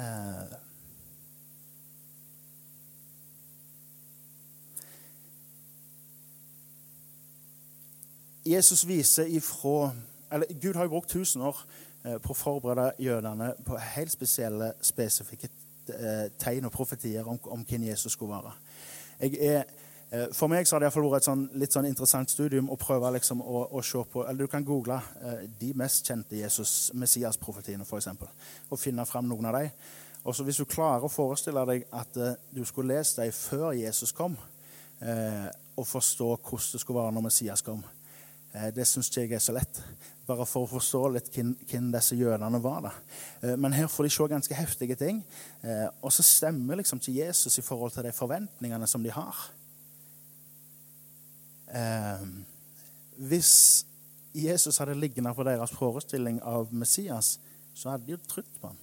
Eh. 0.00 0.54
Jesus 8.48 8.86
viser 8.88 9.28
ifra 9.28 9.90
eller 10.32 10.54
Gud 10.62 10.74
har 10.74 10.88
jo 10.88 10.94
brukt 10.94 11.10
tusen 11.10 11.42
år 11.42 11.60
eh, 12.04 12.16
på 12.22 12.32
å 12.32 12.38
forberede 12.38 12.94
jødene 13.02 13.52
på 13.66 13.76
helt 13.76 14.12
spesielle, 14.14 14.72
spesifikke 14.80 15.50
eh, 15.92 16.26
tegn 16.40 16.70
og 16.70 16.72
profetier 16.72 17.28
om, 17.28 17.36
om 17.50 17.64
hvem 17.66 17.90
Jesus 17.90 18.16
skulle 18.16 18.38
være. 18.38 18.56
Jeg 19.20 19.36
er 19.52 19.64
for 20.34 20.50
meg 20.50 20.66
så 20.66 20.74
har 20.74 20.82
det 20.82 20.88
iallfall 20.88 21.06
vært 21.06 21.22
et 21.22 21.28
sånn, 21.28 21.44
litt 21.60 21.74
sånn 21.74 21.86
interessant 21.86 22.32
studium 22.32 22.70
å 22.72 22.78
prøve 22.80 23.12
liksom 23.14 23.44
å, 23.44 23.60
å, 23.70 23.82
se 23.86 24.02
på 24.10 24.24
eller 24.24 24.42
Du 24.42 24.50
kan 24.50 24.66
google 24.66 24.96
eh, 25.22 25.44
de 25.60 25.70
mest 25.78 26.08
kjente 26.10 26.40
Jesus, 26.40 26.90
Messias-profetiene, 26.98 27.86
f.eks., 27.86 28.08
og 28.70 28.80
finne 28.80 29.06
fram 29.06 29.28
noen 29.30 29.50
av 29.52 29.60
dem. 29.60 29.70
Og 30.24 30.34
så 30.36 30.44
Hvis 30.44 30.58
du 30.60 30.66
klarer 30.68 31.06
å 31.06 31.12
forestille 31.12 31.62
deg 31.70 31.86
at 31.94 32.18
eh, 32.18 32.34
du 32.50 32.64
skulle 32.66 32.96
lest 32.96 33.22
dem 33.22 33.30
før 33.34 33.70
Jesus 33.78 34.10
kom, 34.12 34.34
eh, 34.98 35.46
og 35.78 35.86
forstå 35.86 36.34
hvordan 36.34 36.74
det 36.74 36.82
skulle 36.82 37.00
være 37.00 37.14
når 37.16 37.28
Messias 37.30 37.64
kom, 37.64 37.84
Eh, 38.52 38.70
det 38.74 38.86
syns 38.88 39.10
ikke 39.10 39.28
jeg 39.28 39.38
er 39.38 39.42
så 39.44 39.54
lett, 39.54 39.80
bare 40.26 40.46
for 40.48 40.66
å 40.66 40.70
forstå 40.72 41.04
litt 41.14 41.28
hvem, 41.34 41.52
hvem 41.70 41.90
disse 41.94 42.18
jødene 42.18 42.58
var. 42.62 42.80
da. 42.88 42.92
Eh, 43.42 43.56
men 43.56 43.74
her 43.76 43.86
får 43.86 44.06
de 44.06 44.10
se 44.10 44.26
ganske 44.32 44.58
heftige 44.58 44.96
ting. 44.98 45.22
Eh, 45.62 45.86
og 46.02 46.12
så 46.12 46.26
stemmer 46.26 46.80
liksom 46.80 46.98
ikke 46.98 47.18
Jesus 47.20 47.58
i 47.58 47.62
forhold 47.62 47.94
til 47.94 48.08
de 48.08 48.12
forventningene 48.12 48.86
som 48.90 49.02
de 49.02 49.14
har. 49.14 49.50
Hvis 53.20 53.86
Jesus 54.34 54.78
hadde 54.78 54.94
liggende 54.94 55.34
på 55.34 55.44
deres 55.46 55.70
forestilling 55.70 56.38
av 56.42 56.70
Messias, 56.74 57.38
så 57.74 57.90
hadde 57.90 58.06
de 58.06 58.14
jo 58.14 58.22
trodd 58.28 58.48
på 58.60 58.70
ham. 58.70 58.78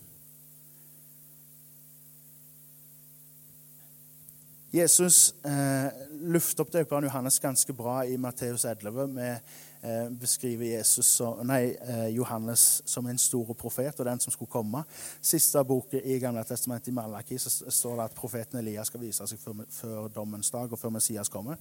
Jesus 4.72 5.34
eh, 5.48 5.88
lufter 6.28 6.66
opp 6.66 6.74
døperen 6.74 7.08
Johannes 7.08 7.40
ganske 7.40 7.74
bra 7.74 8.02
i 8.06 8.18
Matteus 8.20 8.66
11. 8.68 9.08
med 9.08 9.40
eh, 9.82 10.10
beskriver 10.12 10.66
Jesus, 10.66 11.22
nei, 11.48 11.72
eh, 11.88 12.10
Johannes 12.18 12.82
som 12.86 13.08
en 13.08 13.18
stor 13.18 13.54
profet 13.56 14.00
og 14.00 14.10
den 14.10 14.20
som 14.20 14.36
skulle 14.36 14.52
komme. 14.52 14.84
Siste 15.24 15.64
boken 15.64 16.04
i 16.04 16.20
Gamle 16.20 16.44
testamentet 16.46 16.92
i 16.92 16.98
Malaki 16.98 17.40
så 17.40 17.50
står 17.50 17.96
det 17.96 18.10
at 18.10 18.20
profeten 18.20 18.60
Elias 18.60 18.92
skal 18.92 19.06
vise 19.06 19.28
seg 19.32 19.40
før, 19.40 19.64
før 19.72 20.12
dommens 20.14 20.52
dag 20.52 20.68
og 20.68 20.80
før 20.80 20.94
Messias 21.00 21.32
kommer. 21.32 21.56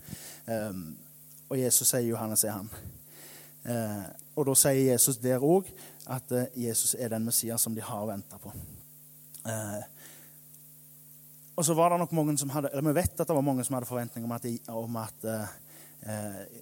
Eh, 0.51 0.75
og 1.49 1.59
Jesus 1.59 1.89
sier 1.89 2.09
Johannes 2.09 2.45
er 2.45 2.57
han. 2.57 2.71
Eh, 3.67 4.07
og 4.37 4.49
da 4.49 4.55
sier 4.59 4.93
Jesus 4.93 5.19
der 5.23 5.43
òg 5.43 5.69
at 6.13 6.33
eh, 6.35 6.51
Jesus 6.67 6.95
er 6.99 7.13
den 7.15 7.27
Messias 7.27 7.63
som 7.63 7.75
de 7.75 7.85
har 7.85 8.07
venta 8.09 8.39
på. 8.43 8.53
Eh, 9.47 9.83
og 11.57 11.65
så 11.65 11.75
var 11.75 11.91
det 11.91 12.03
nok 12.03 12.13
mange 12.13 12.37
som 12.39 12.51
hadde, 12.53 12.71
eller 12.73 12.91
Vi 12.91 12.99
vet 13.01 13.21
at 13.21 13.29
det 13.29 13.35
var 13.35 13.47
mange 13.47 13.65
som 13.65 13.75
hadde 13.75 13.89
forventninger 13.89 14.29
om 14.29 14.37
at, 14.37 14.47
om 14.69 14.97
at 15.01 15.25
eh, 16.05 16.61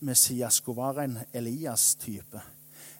Messias 0.00 0.54
skulle 0.54 0.82
være 0.82 1.04
en 1.04 1.18
Elias-type. 1.32 2.40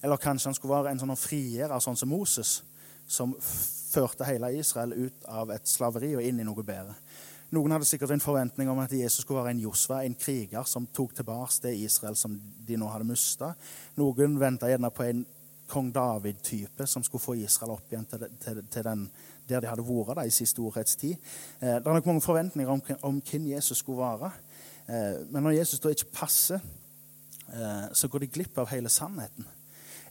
Eller 0.02 0.16
kanskje 0.16 0.48
han 0.48 0.54
skulle 0.54 0.74
være 0.74 0.92
en 0.92 1.02
sånn 1.02 1.16
frigjører, 1.18 1.82
sånn 1.82 1.98
som 1.98 2.10
Moses, 2.10 2.60
som 3.06 3.34
førte 3.42 4.26
hele 4.26 4.52
Israel 4.56 4.94
ut 4.94 5.26
av 5.28 5.50
et 5.54 5.66
slaveri 5.68 6.14
og 6.16 6.22
inn 6.22 6.40
i 6.40 6.46
noe 6.46 6.62
bedre. 6.62 6.94
Noen 7.52 7.75
hadde 7.75 7.85
sikkert 7.85 8.14
en 8.14 8.23
forventning 8.25 8.71
om 8.73 8.78
at 8.80 8.92
Jesus 8.97 9.26
skulle 9.26 9.42
være 9.42 9.52
en 9.52 9.64
Josva, 9.66 10.00
en 10.02 10.16
kriger 10.16 10.64
som 10.64 10.87
tok 10.88 11.14
tilbake 11.18 11.61
det 11.66 11.75
Israel 11.85 12.16
som 12.16 12.38
de 12.66 12.78
nå 12.80 12.88
hadde 12.88 13.04
mista. 13.04 13.52
Noen 14.00 14.38
venta 14.40 14.71
gjerne 14.71 14.90
på 14.90 15.04
en 15.04 15.21
kong 15.68 15.90
David-type 15.92 16.87
som 16.88 17.04
skulle 17.04 17.25
få 17.25 17.37
Israel 17.40 17.75
opp 17.75 17.92
igjen 17.92 18.09
til, 18.09 18.25
til, 18.40 18.62
til 18.73 18.87
den 18.88 19.06
der 19.49 19.61
de 19.61 19.68
hadde 19.68 19.85
vært 19.85 20.16
da, 20.16 20.25
i 20.26 20.32
sin 20.32 20.49
storhetstid. 20.49 21.16
Eh, 21.61 21.76
det 21.76 21.87
er 21.87 21.97
nok 21.99 22.09
mange 22.09 22.25
forventninger 22.25 22.73
om, 22.73 22.82
om 23.02 23.21
hvem 23.21 23.50
Jesus 23.52 23.82
skulle 23.82 24.00
være. 24.00 24.32
Eh, 24.88 25.18
men 25.28 25.42
når 25.42 25.59
Jesus 25.59 25.80
da 25.80 25.92
ikke 25.92 26.12
passer, 26.14 26.62
eh, 27.52 27.88
så 27.92 28.09
går 28.09 28.25
de 28.25 28.30
glipp 28.32 28.59
av 28.59 28.71
hele 28.73 28.92
sannheten. 28.92 29.49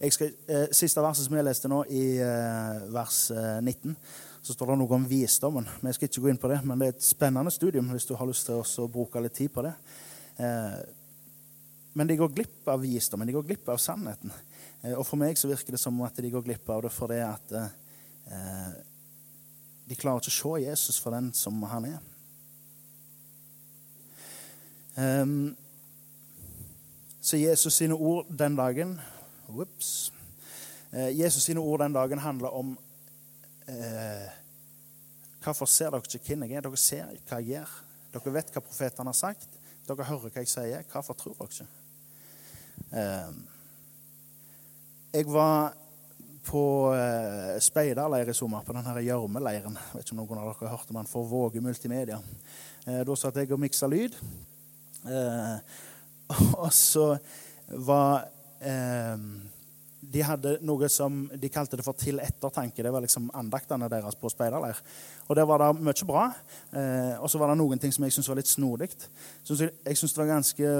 Skal, 0.01 0.31
siste 0.73 1.01
verset 1.01 1.27
som 1.27 1.35
jeg 1.37 1.45
leste 1.45 1.69
nå, 1.69 1.83
i 1.93 2.17
vers 2.89 3.17
19, 3.61 3.93
så 4.41 4.55
står 4.55 4.71
det 4.71 4.77
noe 4.81 4.95
om 4.97 5.05
visdommen. 5.05 5.67
Men 5.79 5.91
Jeg 5.91 5.99
skal 5.99 6.09
ikke 6.09 6.23
gå 6.25 6.31
inn 6.31 6.41
på 6.41 6.49
det, 6.49 6.61
men 6.65 6.79
det 6.79 6.87
er 6.87 6.95
et 6.95 7.05
spennende 7.05 7.53
studium 7.53 7.91
hvis 7.93 8.07
du 8.09 8.15
har 8.17 8.29
lyst 8.29 8.49
til 8.49 8.61
å 8.61 8.89
bruke 8.89 9.21
litt 9.21 9.37
tid 9.37 9.53
på 9.53 9.63
det. 9.65 9.73
Men 11.93 12.09
de 12.09 12.17
går 12.17 12.33
glipp 12.33 12.71
av 12.71 12.81
visdommen, 12.81 13.27
de 13.27 13.35
går 13.35 13.45
glipp 13.45 13.69
av 13.69 13.81
sannheten. 13.81 14.33
Og 14.95 15.03
for 15.05 15.21
meg 15.21 15.37
så 15.37 15.51
virker 15.51 15.75
det 15.75 15.81
som 15.83 15.99
at 16.07 16.17
de 16.17 16.31
går 16.33 16.45
glipp 16.47 16.69
av 16.73 16.81
det 16.87 16.93
fordi 16.95 17.19
at 17.21 17.53
de 19.91 19.97
klarer 19.99 20.23
ikke 20.23 20.31
å 20.31 20.39
se 20.39 20.63
Jesus 20.63 20.97
for 21.03 21.11
den 21.11 21.29
som 21.35 21.61
han 21.67 21.89
er. 21.91 21.99
Um, 24.95 25.55
så 27.21 27.37
Jesus 27.37 27.77
sine 27.77 27.95
ord 27.95 28.27
den 28.27 28.55
dagen 28.55 28.97
Ops. 29.51 30.11
Eh, 30.91 31.11
Jesus 31.19 31.43
sine 31.43 31.59
ord 31.59 31.79
den 31.83 31.93
dagen 31.93 32.19
handler 32.23 32.55
om 32.55 32.77
uh, 33.69 34.29
Hvorfor 35.41 35.65
ser 35.65 35.89
dere 35.89 36.05
ikke 36.05 36.35
hvem 36.35 36.43
jeg 36.45 36.59
er? 36.59 36.65
Dere 36.65 36.77
ser 36.77 37.13
hva 37.25 37.39
jeg 37.41 37.55
gjør. 37.55 37.77
Dere 38.13 38.33
vet 38.35 38.51
hva 38.53 38.61
profetene 38.61 39.09
har 39.09 39.17
sagt. 39.17 39.61
Dere 39.87 40.05
hører 40.05 40.29
hva 40.29 40.43
jeg 40.43 40.51
sier. 40.51 40.83
Hvorfor 40.91 41.17
tror 41.17 41.37
dere 41.39 41.49
ikke? 41.49 41.69
Eh, 42.91 43.31
jeg 45.15 45.27
var 45.33 45.73
på 46.45 46.63
eh, 46.93 47.57
speiderleir 47.61 48.29
i 48.29 48.35
sommer, 48.37 48.61
på 48.65 48.75
denne 48.77 49.01
gjørmeleiren. 49.05 49.79
Vet 49.95 50.05
ikke 50.05 50.15
om 50.17 50.21
noen 50.21 50.43
av 50.43 50.51
dere 50.51 50.69
har 50.69 50.75
hørt 50.77 50.93
om 50.93 50.99
den 51.01 51.09
for 51.09 51.29
Våge 51.29 51.63
Multimedia. 51.63 52.19
Eh, 52.85 53.01
da 53.07 53.17
satt 53.17 53.41
jeg 53.41 53.49
og 53.49 53.61
miksa 53.65 53.89
lyd. 53.89 54.17
Eh, 55.09 55.57
og 56.61 56.69
så 56.75 57.15
var 57.89 58.27
eh, 58.61 59.17
De 60.01 60.23
hadde 60.25 60.55
noe 60.65 60.89
som 60.89 61.27
de 61.37 61.49
kalte 61.53 61.77
det 61.77 61.85
for 61.85 61.97
til 61.97 62.21
ettertanke. 62.23 62.81
Det 62.81 62.93
var 62.93 63.03
liksom 63.05 63.29
andaktene 63.37 63.89
deres 63.91 64.17
på 64.17 64.31
speiderleir. 64.33 64.79
Og 65.27 65.37
der 65.37 65.45
var 65.45 65.61
det 65.61 65.69
mye 65.77 66.07
bra. 66.09 66.23
Eh, 66.73 67.13
og 67.21 67.29
så 67.29 67.41
var 67.41 67.53
det 67.53 67.59
noen 67.61 67.79
ting 67.79 67.93
som 67.93 68.07
jeg 68.07 68.15
syntes 68.15 68.31
var 68.31 68.41
litt 68.41 68.49
snodig. 68.49 68.89
Jeg 69.45 69.99
syns 69.99 70.15
det 70.15 70.23
var 70.23 70.33
ganske 70.33 70.73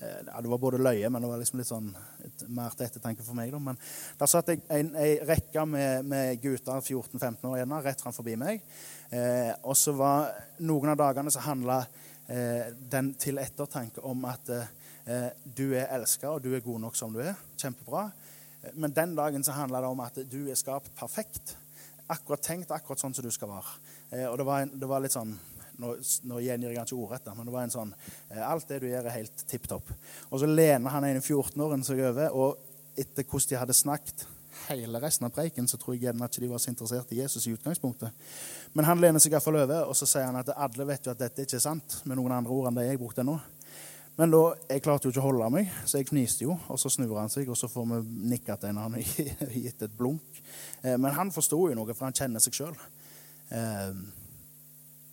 Eh, 0.00 0.26
ja, 0.26 0.40
Det 0.40 0.48
var 0.48 0.58
både 0.58 0.78
løye, 0.78 1.08
men 1.10 1.22
det 1.22 1.28
var 1.28 1.38
liksom 1.40 1.60
litt 1.60 1.70
sånn 1.70 1.86
et, 2.24 2.42
mer 2.52 2.74
til 2.76 2.84
ettertanke 2.84 3.24
for 3.24 3.36
meg. 3.38 3.48
Da. 3.54 3.60
Men 3.62 3.78
der 4.20 4.28
satt 4.28 4.50
jeg 4.52 4.60
en, 4.68 4.90
en 4.92 5.22
rekke 5.30 5.64
med, 5.64 6.10
med 6.10 6.42
gutter 6.42 6.82
14-15 6.82 7.46
år 7.48 7.56
igjen 7.56 7.76
rett 7.86 8.02
fram 8.04 8.16
forbi 8.16 8.36
meg. 8.40 8.66
Eh, 9.08 9.54
og 9.64 9.76
så 9.78 9.94
var 9.96 10.34
noen 10.68 10.92
av 10.92 11.00
dagene 11.00 11.32
så 11.32 11.46
handla 11.46 11.78
eh, 12.28 12.74
den 12.92 13.14
til 13.20 13.40
ettertanke 13.40 14.04
om 14.04 14.26
at 14.28 14.52
eh, 14.52 14.68
du 15.06 15.68
er 15.70 15.92
elska, 15.94 16.32
og 16.34 16.42
du 16.42 16.48
er 16.56 16.64
god 16.64 16.80
nok 16.82 16.96
som 16.98 17.12
du 17.14 17.20
er. 17.22 17.36
Kjempebra. 17.60 18.08
Men 18.74 18.94
den 18.94 19.14
dagen 19.16 19.44
så 19.44 19.54
handla 19.54 19.80
det 19.80 19.90
om 19.92 20.00
at 20.02 20.18
du 20.30 20.40
er 20.50 20.58
skapt 20.58 20.90
perfekt. 20.98 21.56
Akkurat 22.10 22.42
tenkt 22.42 22.72
akkurat 22.74 23.02
sånn 23.02 23.14
som 23.14 23.26
du 23.26 23.30
skal 23.34 23.50
være. 23.50 23.76
Eh, 24.10 24.26
og 24.26 24.38
det 24.38 24.46
var, 24.46 24.62
en, 24.64 24.72
det 24.78 24.88
var 24.90 25.02
litt 25.02 25.14
sånn 25.14 25.34
nå, 25.82 25.92
nå 26.30 26.40
gjengir 26.40 26.72
jeg 26.72 26.86
ikke 26.86 26.98
ordrett, 26.98 27.26
men 27.36 27.48
det 27.48 27.54
var 27.54 27.66
en 27.66 27.74
sånn 27.74 27.90
eh, 28.30 28.40
Alt 28.40 28.70
det 28.70 28.80
du 28.82 28.88
gjør, 28.88 29.08
er 29.08 29.18
helt 29.18 29.44
tipp 29.50 29.68
topp. 29.70 29.90
Og 30.30 30.40
så 30.42 30.48
lener 30.48 30.94
han 30.94 31.08
ene 31.08 31.22
14-åringen 31.22 31.84
seg 31.86 32.02
over, 32.06 32.32
og 32.32 32.96
etter 32.96 33.26
hvordan 33.26 33.50
de 33.50 33.60
hadde 33.60 33.76
snakket 33.76 34.26
hele 34.66 35.00
resten 35.02 35.26
av 35.28 35.34
preiken, 35.36 35.66
så 35.68 35.76
tror 35.78 35.94
jeg 35.94 36.06
gjerne 36.06 36.26
ikke 36.30 36.42
de 36.42 36.48
var 36.48 36.62
så 36.62 36.70
interessert 36.72 37.10
i 37.12 37.18
Jesus 37.20 37.44
i 37.46 37.52
utgangspunktet. 37.52 38.30
Men 38.72 38.88
han 38.88 39.02
lener 39.02 39.22
seg 39.22 39.34
iallfall 39.34 39.58
over, 39.60 39.90
og 39.90 39.98
så 39.98 40.08
sier 40.08 40.30
han 40.30 40.38
at 40.40 40.54
alle 40.54 40.86
vet 40.88 41.06
jo 41.06 41.12
at 41.12 41.20
dette 41.20 41.44
ikke 41.44 41.58
er 41.58 41.66
sant, 41.66 41.98
med 42.08 42.16
noen 42.16 42.38
andre 42.38 42.56
ord 42.56 42.70
enn 42.70 42.78
det 42.80 42.86
jeg 42.88 43.02
brukte 43.02 43.26
nå. 43.26 43.36
Men 44.16 44.32
da, 44.32 44.42
jeg 44.70 44.82
klarte 44.84 45.08
jo 45.08 45.12
ikke 45.12 45.20
å 45.20 45.26
holde 45.28 45.48
meg, 45.52 45.72
så 45.84 46.00
jeg 46.00 46.08
fniste 46.08 46.46
jo. 46.46 46.56
Og 46.72 46.80
så 46.80 46.88
snur 46.92 47.18
han 47.20 47.32
seg, 47.32 47.48
og 47.52 47.58
så 47.60 47.68
får 47.68 47.88
vi 47.90 48.30
nikka 48.32 48.56
til 48.60 48.78
han 48.80 48.96
og 48.96 49.24
gitt 49.66 49.84
et 49.84 49.96
blunk. 49.96 50.40
Eh, 50.82 50.96
men 50.96 51.12
han 51.16 51.34
forsto 51.34 51.58
jo 51.68 51.76
noe, 51.76 51.94
for 51.94 52.08
han 52.08 52.16
kjenner 52.16 52.42
seg 52.42 52.56
sjøl. 52.56 52.78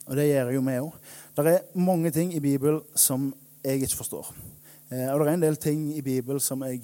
Og 0.03 0.17
det 0.19 0.25
gjør 0.27 0.51
jo 0.55 0.63
vi 0.65 0.79
òg. 0.81 0.95
Det 1.35 1.51
er 1.51 1.79
mange 1.79 2.11
ting 2.11 2.33
i 2.35 2.41
Bibelen 2.43 2.81
som 2.95 3.29
jeg 3.63 3.83
ikke 3.85 4.01
forstår. 4.01 4.33
Eh, 4.91 5.09
og 5.13 5.21
det 5.23 5.27
er 5.29 5.37
en 5.37 5.45
del 5.45 5.57
ting 5.57 5.85
i 5.95 6.01
Bibelen 6.01 6.39
som 6.43 6.63
jeg 6.67 6.81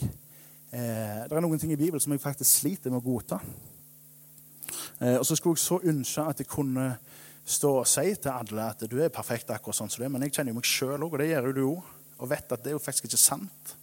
eh, 0.71 1.25
Det 1.27 1.35
er 1.35 1.43
noen 1.43 1.59
ting 1.59 1.73
i 1.73 1.79
Bibelen 1.79 1.99
som 1.99 2.13
jeg 2.15 2.23
faktisk 2.23 2.61
sliter 2.61 2.93
med 2.93 3.01
å 3.01 3.05
godta. 3.05 3.41
Eh, 4.99 5.17
og 5.17 5.25
så 5.27 5.35
skulle 5.35 5.59
jeg 5.59 5.65
så 5.65 5.81
ønske 5.83 6.23
at 6.31 6.39
jeg 6.39 6.49
kunne 6.49 6.93
stå 7.49 7.73
og 7.81 7.87
si 7.89 8.13
til 8.15 8.31
alle 8.31 8.69
at 8.71 8.83
du 8.87 8.97
er 9.01 9.11
perfekt 9.13 9.51
akkurat 9.51 9.75
sånn 9.75 9.91
som 9.91 10.01
du 10.01 10.07
er, 10.07 10.13
men 10.13 10.23
jeg 10.25 10.37
kjenner 10.37 10.53
jo 10.53 10.59
meg 10.59 10.69
sjøl 10.69 10.97
òg, 11.01 11.13
og 11.13 11.21
det 11.21 11.31
gjør 11.31 11.49
jo 11.49 11.53
du 11.57 11.63
òg, 11.65 11.93
og 12.19 12.29
vet 12.29 12.51
at 12.51 12.63
det 12.63 12.71
er 12.73 12.77
jo 12.77 12.83
faktisk 12.83 13.09
ikke 13.09 13.21
sant. 13.21 13.75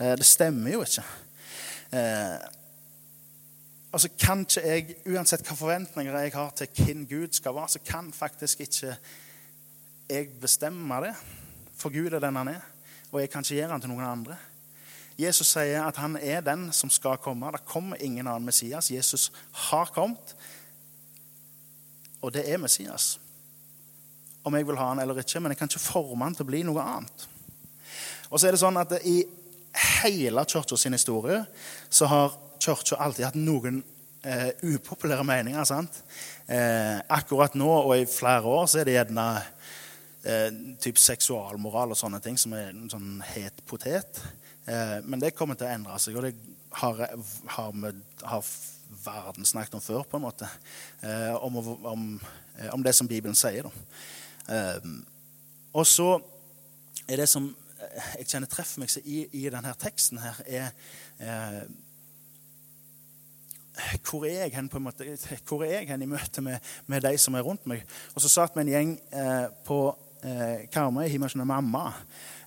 Eh, 0.00 0.14
det 0.18 0.26
stemmer 0.26 0.72
jo 0.76 0.84
ikke. 0.84 1.04
Eh, 1.92 2.36
Altså 3.96 4.08
kan 4.20 4.40
ikke 4.40 4.60
jeg, 4.60 4.96
Uansett 5.06 5.40
hvilke 5.40 5.56
forventninger 5.56 6.18
jeg 6.18 6.32
har 6.34 6.50
til 6.50 6.68
hvem 6.76 7.06
Gud 7.08 7.32
skal 7.32 7.54
være, 7.54 7.68
så 7.68 7.78
kan 7.78 8.12
faktisk 8.12 8.60
ikke 8.60 8.96
jeg 10.10 10.28
bestemme 10.40 10.94
det. 11.00 11.14
For 11.76 11.88
Gud 11.88 12.12
er 12.12 12.20
den 12.20 12.36
han 12.36 12.48
er, 12.48 12.60
og 13.12 13.20
jeg 13.20 13.30
kan 13.30 13.40
ikke 13.40 13.54
gjøre 13.54 13.70
han 13.70 13.80
til 13.80 13.90
noen 13.90 14.04
andre. 14.04 14.36
Jesus 15.18 15.48
sier 15.48 15.86
at 15.86 15.96
han 15.96 16.18
er 16.20 16.44
den 16.44 16.72
som 16.72 16.90
skal 16.90 17.16
komme. 17.16 17.52
Det 17.52 17.64
kommer 17.64 17.96
ingen 17.96 18.26
annen 18.26 18.44
Messias. 18.44 18.90
Jesus 18.90 19.32
har 19.52 19.88
kommet, 19.94 20.36
og 22.20 22.34
det 22.34 22.44
er 22.52 22.60
Messias. 22.60 23.20
Om 24.44 24.54
jeg 24.54 24.66
vil 24.66 24.76
ha 24.76 24.88
han 24.88 25.00
eller 25.00 25.18
ikke, 25.18 25.40
men 25.40 25.50
jeg 25.50 25.58
kan 25.58 25.72
ikke 25.72 25.88
forme 25.88 26.24
han 26.24 26.36
til 26.36 26.44
å 26.44 26.50
bli 26.52 26.62
noe 26.68 26.84
annet. 26.84 27.28
Og 28.30 28.40
så 28.40 28.48
er 28.48 28.56
det 28.56 28.62
sånn 28.62 28.80
at 28.80 28.96
I 29.06 29.20
hele 30.00 30.44
kirka 30.48 30.78
sin 30.78 30.96
historie 30.96 31.42
så 31.88 32.08
har 32.10 32.34
kirka 32.62 32.98
alltid 32.98 33.28
hatt 33.28 33.38
noen 33.38 33.82
eh, 34.26 34.50
upopulære 34.62 35.24
meninger. 35.24 35.64
sant? 35.64 36.02
Eh, 36.46 36.98
akkurat 37.08 37.54
nå 37.54 37.68
og 37.68 37.94
i 37.96 38.06
flere 38.06 38.46
år 38.46 38.66
så 38.70 38.80
er 38.80 38.88
det 38.88 38.96
gjerne 38.96 39.26
eh, 40.24 40.48
typ 40.82 40.98
seksualmoral 40.98 41.94
og 41.94 41.98
sånne 41.98 42.20
ting 42.24 42.38
som 42.40 42.54
er 42.56 42.72
en 42.72 42.90
sånn 42.90 43.20
het 43.34 43.62
potet. 43.68 44.22
Eh, 44.66 44.98
men 45.04 45.22
det 45.22 45.34
kommer 45.36 45.58
til 45.58 45.68
å 45.68 45.74
endre 45.74 45.98
seg, 46.02 46.16
og 46.18 46.26
det 46.26 46.34
har, 46.76 47.02
har, 47.56 47.76
med, 47.76 48.00
har 48.26 48.46
verden 49.04 49.46
snakket 49.46 49.78
om 49.78 49.84
før, 49.84 50.02
på 50.08 50.18
en 50.18 50.26
måte. 50.26 50.48
Eh, 51.00 51.34
om, 51.36 51.60
om, 51.86 52.08
eh, 52.58 52.72
om, 52.74 52.82
det 52.82 52.94
som 52.96 53.08
Bibelen 53.08 53.38
sier. 53.38 53.66
da. 53.66 54.72
og 55.74 55.86
så 55.86 56.20
er 57.08 57.18
det 57.18 57.28
som 57.28 57.48
jeg 57.96 58.28
kjenner 58.28 58.50
treffer 58.50 58.82
meg 58.82 58.94
i, 59.04 59.24
i 59.40 59.48
denne 59.52 59.72
teksten, 59.80 60.20
her, 60.22 60.40
er 60.46 60.70
eh, 61.20 61.60
hvor 64.08 64.24
er 64.24 64.46
jeg 64.46 64.54
hen 64.56 64.68
på 64.72 64.80
en 64.80 64.86
måte, 64.86 65.04
hvor 65.44 65.64
er 65.64 65.80
jeg 65.80 65.90
hen 65.90 66.02
i 66.02 66.08
møte 66.08 66.40
med, 66.44 66.64
med 66.86 67.04
de 67.04 67.12
som 67.20 67.36
er 67.36 67.44
rundt 67.44 67.66
meg? 67.68 67.84
Og 68.14 68.24
så 68.24 68.30
satt 68.32 68.56
vi 68.56 68.64
en 68.64 68.72
gjeng 68.72 68.94
eh, 69.12 69.48
på 69.66 69.80
eh, 70.24 70.64
Karmøy 70.72 71.06
hjemme 71.08 71.28
hos 71.28 71.36
mamma. 71.36 71.90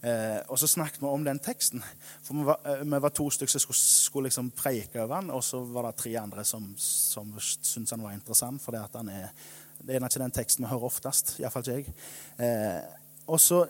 Eh, 0.01 0.39
og 0.47 0.59
så 0.59 0.67
snakket 0.67 1.01
vi 1.03 1.09
om 1.09 1.25
den 1.25 1.41
teksten. 1.43 1.83
For 2.23 2.37
vi 2.37 2.45
var, 2.47 2.59
eh, 2.65 2.85
vi 2.85 3.01
var 3.05 3.13
to 3.13 3.29
stykker 3.29 3.51
som 3.51 3.65
skulle, 3.67 3.79
skulle 3.79 4.29
liksom 4.29 4.51
preike 4.57 5.01
over 5.03 5.19
den, 5.19 5.29
og 5.35 5.43
så 5.43 5.61
var 5.63 5.89
det 5.89 5.95
tre 6.01 6.15
andre 6.17 6.45
som, 6.45 6.73
som 6.77 7.33
syntes 7.39 7.91
han 7.91 8.03
var 8.03 8.15
interessant. 8.15 8.61
For 8.61 8.71
det, 8.71 8.81
er, 8.81 9.29
det 9.83 9.95
er 9.95 10.07
ikke 10.07 10.23
den 10.23 10.37
teksten 10.39 10.65
vi 10.65 10.71
hører 10.71 10.89
oftest. 10.89 11.37
Iallfall 11.39 11.67
ikke 11.67 11.77
jeg. 11.77 11.93
Eh, 12.39 12.81
og 13.27 13.39
så 13.39 13.65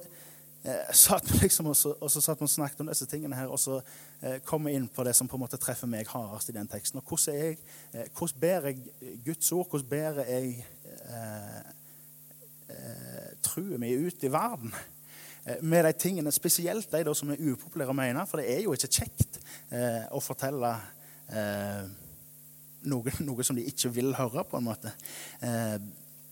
eh, 0.63 0.93
satt 0.93 1.31
vi 1.31 1.39
liksom, 1.45 1.71
og 1.71 1.77
så, 1.77 2.21
satt 2.21 2.39
vi 2.39 2.47
og 2.47 2.53
snakket 2.53 2.85
om 2.85 2.91
disse 2.91 3.07
tingene 3.09 3.35
her. 3.35 3.47
og 3.47 3.59
så 3.59 3.81
Eh, 4.21 4.41
komme 4.43 4.73
inn 4.75 4.87
på 4.91 5.03
det 5.07 5.13
som 5.15 5.29
på 5.31 5.37
en 5.37 5.45
måte 5.45 5.57
treffer 5.61 5.87
meg 5.87 6.09
hardest 6.11 6.49
i 6.51 6.55
den 6.57 6.67
teksten. 6.67 6.99
Og 6.99 7.07
hvordan, 7.07 7.35
jeg, 7.37 7.57
eh, 7.93 8.07
hvordan 8.11 8.39
bærer 8.41 8.65
jeg 8.67 9.19
Guds 9.23 9.51
ord? 9.55 9.69
Hvordan 9.69 9.89
bærer 9.89 10.27
jeg 10.27 10.65
eh, 11.07 11.59
eh, 12.75 13.29
troen 13.41 13.79
min 13.79 14.07
ut 14.07 14.23
i 14.23 14.31
verden? 14.33 14.73
Eh, 15.45 15.63
med 15.63 15.87
de 15.87 15.93
tingene, 15.93 16.31
spesielt 16.35 16.91
de 16.91 17.03
da, 17.07 17.13
som 17.15 17.31
er 17.31 17.39
upopulære 17.39 17.95
å 17.95 17.95
mene. 17.95 18.27
For 18.27 18.43
det 18.43 18.51
er 18.57 18.59
jo 18.65 18.75
ikke 18.75 18.91
kjekt 18.91 19.39
eh, 19.71 20.03
å 20.11 20.19
fortelle 20.23 20.75
noe, 22.89 23.11
noe, 23.21 23.43
som 23.45 23.55
de 23.55 23.63
ikke 23.69 23.91
vil 23.93 24.15
høre, 24.17 24.41
på 24.49 24.57
en 24.57 24.65
måte. 24.65 24.89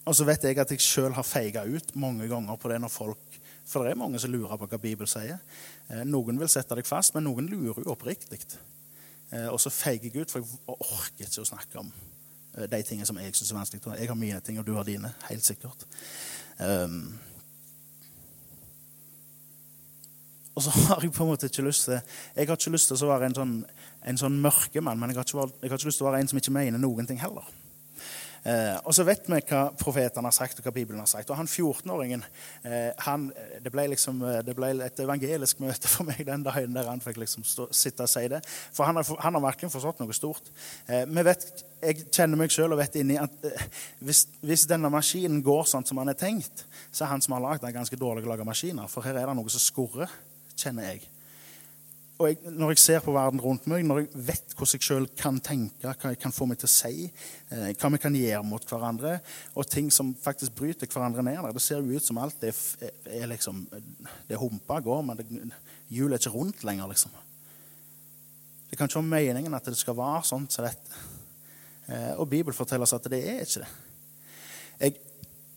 og 0.09 0.15
så 0.17 0.25
vet 0.25 0.47
jeg 0.47 0.57
at 0.57 0.71
jeg 0.73 0.81
sjøl 0.81 1.13
har 1.13 1.27
feiga 1.27 1.61
ut 1.69 1.91
mange 2.01 2.25
ganger 2.25 2.57
på 2.57 2.71
det 2.71 2.79
når 2.81 2.89
folk 2.89 3.37
For 3.67 3.83
det 3.83 3.91
er 3.91 3.99
mange 3.99 4.19
som 4.23 4.31
lurer 4.31 4.55
på 4.59 4.67
hva 4.69 4.79
Bibelen 4.79 5.09
sier. 5.11 5.39
Eh, 5.91 6.03
noen 6.07 6.39
vil 6.39 6.51
sette 6.51 6.75
deg 6.77 6.87
fast, 6.87 7.15
men 7.15 7.27
noen 7.27 7.49
lurer 7.51 7.83
jo 7.83 7.93
oppriktig. 7.93 8.39
Eh, 9.31 9.47
og 9.51 9.59
så 9.59 9.71
feiger 9.73 10.07
jeg 10.07 10.23
ut, 10.23 10.31
for 10.31 10.39
jeg 10.39 10.77
orker 10.77 11.27
ikke 11.27 11.43
å 11.43 11.49
snakke 11.49 11.81
om 11.81 11.89
eh, 11.91 12.67
de 12.71 12.81
tingene 12.87 13.07
som 13.07 13.19
jeg 13.19 13.35
syns 13.35 13.51
er 13.51 13.59
vanskelig. 13.59 13.97
Jeg 13.99 14.11
har 14.11 14.19
mine 14.19 14.39
ting, 14.43 14.59
og 14.61 14.67
du 14.67 14.75
har 14.77 14.87
dine. 14.87 15.11
Helt 15.27 15.43
sikkert. 15.45 15.83
Um, 16.57 17.11
og 20.57 20.63
så 20.65 20.71
har 20.87 21.03
jeg 21.03 21.13
på 21.13 21.21
en 21.21 21.29
måte 21.29 21.45
ikke 21.51 21.67
lyst 21.67 21.83
til 21.85 21.99
Jeg 21.99 22.47
har 22.49 22.55
ikke 22.57 22.71
lyst 22.73 22.89
til 22.89 23.03
å 23.05 23.11
være 23.11 23.27
en 23.29 23.35
sånn, 23.37 23.53
en 24.09 24.17
sånn 24.17 24.39
mørkemann, 24.41 24.97
men 24.97 25.11
jeg 25.11 25.19
har, 25.19 25.27
ikke, 25.27 25.59
jeg 25.61 25.69
har 25.69 25.77
ikke 25.77 25.91
lyst 25.91 26.01
til 26.01 26.07
å 26.07 26.09
være 26.09 26.23
en 26.23 26.31
som 26.31 26.39
ikke 26.39 26.55
mener 26.55 26.81
noen 26.81 27.09
ting 27.09 27.19
heller. 27.21 27.45
Eh, 28.43 28.75
og 28.83 28.93
så 28.95 29.05
vet 29.07 29.25
vi 29.27 29.39
hva 29.49 29.63
profetene 29.77 30.29
har 30.29 30.35
sagt, 30.35 30.59
og 30.59 30.67
hva 30.67 30.73
Bibelen 30.75 31.01
har 31.01 31.09
sagt. 31.09 31.29
Og 31.31 31.39
han 31.39 31.49
14-åringen 31.49 32.23
eh, 32.67 33.07
det, 33.63 33.71
ble 33.73 33.87
liksom, 33.93 34.21
eh, 34.27 34.39
det 34.45 34.55
ble 34.57 34.71
et 34.85 35.01
evangelisk 35.03 35.61
møte 35.63 35.89
for 35.91 36.07
meg 36.07 36.21
den 36.27 36.45
dagen 36.45 36.75
der 36.75 36.89
han 36.91 37.03
fikk 37.03 37.19
liksom 37.23 37.45
stå, 37.47 37.69
sitte 37.75 38.05
og 38.05 38.11
si 38.11 38.25
det. 38.31 38.43
For 38.45 38.87
han 38.87 38.99
har, 38.99 39.09
han 39.25 39.39
har 39.39 39.45
virkelig 39.49 39.73
forstått 39.73 40.03
noe 40.03 40.15
stort. 40.15 40.53
Eh, 40.87 41.03
vet, 41.27 41.49
jeg 41.81 42.07
kjenner 42.07 42.39
meg 42.39 42.53
sjøl 42.53 42.75
og 42.75 42.81
vet 42.81 42.97
inni 43.01 43.19
at 43.21 43.49
eh, 43.49 43.67
hvis, 44.05 44.25
hvis, 44.45 44.67
denne 44.69 44.91
maskinen 44.93 45.43
går 45.45 45.67
sånn 45.69 45.87
som 45.87 46.01
han 46.01 46.13
er 46.13 46.19
tenkt, 46.19 46.65
så 46.91 47.05
er 47.05 47.15
han 47.15 47.25
som 47.25 47.37
har 47.37 47.45
lagd 47.49 47.65
den, 47.65 47.75
ganske 47.75 47.99
dårlig 47.99 48.27
å 48.27 48.33
lage 48.35 48.47
maskiner. 48.47 48.89
For 48.91 49.05
her 49.05 49.19
er 49.19 49.29
det 49.29 49.37
noe 49.37 49.53
som 49.53 49.63
skurrer, 49.63 50.11
kjenner 50.57 50.91
jeg 50.93 51.05
og 52.17 52.31
jeg, 52.31 52.37
når 52.49 52.71
jeg 52.73 52.81
ser 52.81 53.03
på 53.05 53.13
verden 53.13 53.41
rundt 53.41 53.67
meg, 53.69 53.83
når 53.85 53.99
jeg 54.01 54.21
vet 54.25 54.53
hvordan 54.57 54.73
jeg 54.73 54.85
sjøl 54.87 55.05
kan 55.19 55.37
tenke, 55.43 55.85
hva 55.85 56.13
jeg 56.13 56.19
kan 56.21 56.33
få 56.33 56.47
meg 56.49 56.57
til 56.57 56.69
å 56.69 56.71
si, 56.73 57.05
eh, 57.53 57.67
hva 57.77 57.91
vi 57.93 57.99
kan 58.01 58.17
gjøre 58.17 58.41
mot 58.47 58.65
hverandre, 58.65 59.19
og 59.53 59.69
ting 59.69 59.91
som 59.93 60.15
faktisk 60.23 60.55
bryter 60.57 60.89
hverandre 60.89 61.25
ned 61.25 61.45
Det 61.53 61.61
ser 61.61 61.83
jo 61.83 61.93
ut 61.93 62.05
som 62.05 62.17
alt 62.17 62.41
er, 62.43 62.57
er 63.05 63.29
liksom 63.29 63.67
Det 64.27 64.39
humper 64.41 64.81
går, 64.81 65.03
men 65.05 65.53
hjulet 65.93 66.17
er 66.17 66.23
ikke 66.23 66.35
rundt 66.37 66.65
lenger, 66.65 66.89
liksom. 66.89 67.13
Det 68.69 68.77
kan 68.77 68.89
ikke 68.89 68.99
være 68.99 69.13
meningen 69.13 69.53
at 69.53 69.69
det 69.69 69.77
skal 69.77 69.95
være 69.95 70.25
sånn 70.25 70.49
som 70.49 70.65
så 70.65 70.65
dette. 70.65 71.03
Eh, 71.87 72.13
og 72.17 72.27
Bibelen 72.29 72.57
forteller 72.57 72.83
oss 72.83 72.97
at 72.97 73.05
det 73.13 73.21
er 73.21 73.45
ikke 73.45 73.61
det. 73.61 73.69
Jeg 74.81 74.97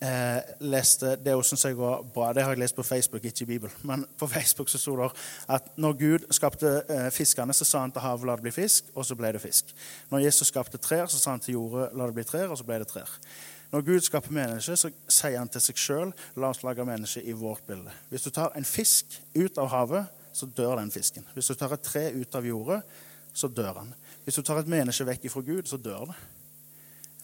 eh, 0.00 0.40
leste 0.60 1.16
Det 1.20 1.34
syns 1.44 1.64
jeg 1.64 1.78
var 1.78 2.02
bra. 2.14 2.32
Det 2.32 2.44
har 2.44 2.54
jeg 2.54 2.62
lest 2.62 2.76
på 2.76 2.82
Facebook, 2.86 3.24
ikke 3.24 3.42
i 3.42 3.46
Bibelen. 3.52 3.76
Men 3.90 4.06
på 4.18 4.26
Facebook 4.26 4.68
så 4.68 4.78
sto 4.78 4.96
det 4.96 5.10
at 5.48 5.70
når 5.76 5.92
Gud 6.00 6.26
skapte 6.34 6.82
eh, 6.88 7.08
fiskene, 7.14 7.54
så 7.54 7.64
sa 7.64 7.84
han 7.84 7.92
til 7.92 8.04
havet 8.04 8.26
la 8.26 8.36
det 8.36 8.46
bli 8.48 8.54
fisk, 8.54 8.92
og 8.94 9.06
så 9.06 9.16
ble 9.18 9.32
det 9.36 9.42
fisk. 9.42 9.74
Når 10.10 10.26
Jesus 10.26 10.48
skapte 10.48 10.78
trær, 10.78 11.06
så 11.06 11.18
sa 11.18 11.36
han 11.36 11.44
til 11.44 11.58
jordet 11.58 11.90
la 11.94 12.06
det 12.10 12.18
bli 12.18 12.26
trær, 12.26 12.48
og 12.50 12.58
så 12.58 12.66
ble 12.66 12.80
det 12.82 12.90
trær. 12.90 13.18
Når 13.70 13.84
Gud 13.86 14.00
skaper 14.02 14.34
mennesker, 14.34 14.74
så 14.74 14.90
sier 15.06 15.38
han 15.38 15.50
til 15.50 15.62
seg 15.62 15.78
sjøl 15.78 16.14
la 16.42 16.50
oss 16.50 16.64
lage 16.66 16.84
mennesker 16.84 17.22
i 17.22 17.36
vårt 17.38 17.62
bilde. 17.68 17.92
Hvis 18.10 18.26
du 18.26 18.32
tar 18.34 18.56
en 18.58 18.66
fisk 18.66 19.20
ut 19.36 19.60
av 19.62 19.70
havet, 19.70 20.16
så 20.34 20.46
dør 20.46 20.76
den 20.80 20.90
fisken. 20.90 21.26
Hvis 21.34 21.50
du 21.50 21.54
tar 21.54 21.74
et 21.74 21.86
tre 21.86 22.08
ut 22.14 22.34
av 22.34 22.46
jordet, 22.46 22.80
så 23.34 23.48
dør 23.48 23.82
han. 23.82 23.94
Hvis 24.24 24.40
du 24.40 24.42
tar 24.46 24.58
et 24.60 24.70
menneske 24.70 25.06
vekk 25.06 25.28
fra 25.30 25.42
Gud, 25.46 25.70
så 25.70 25.78
dør 25.78 26.10
det. 26.10 26.18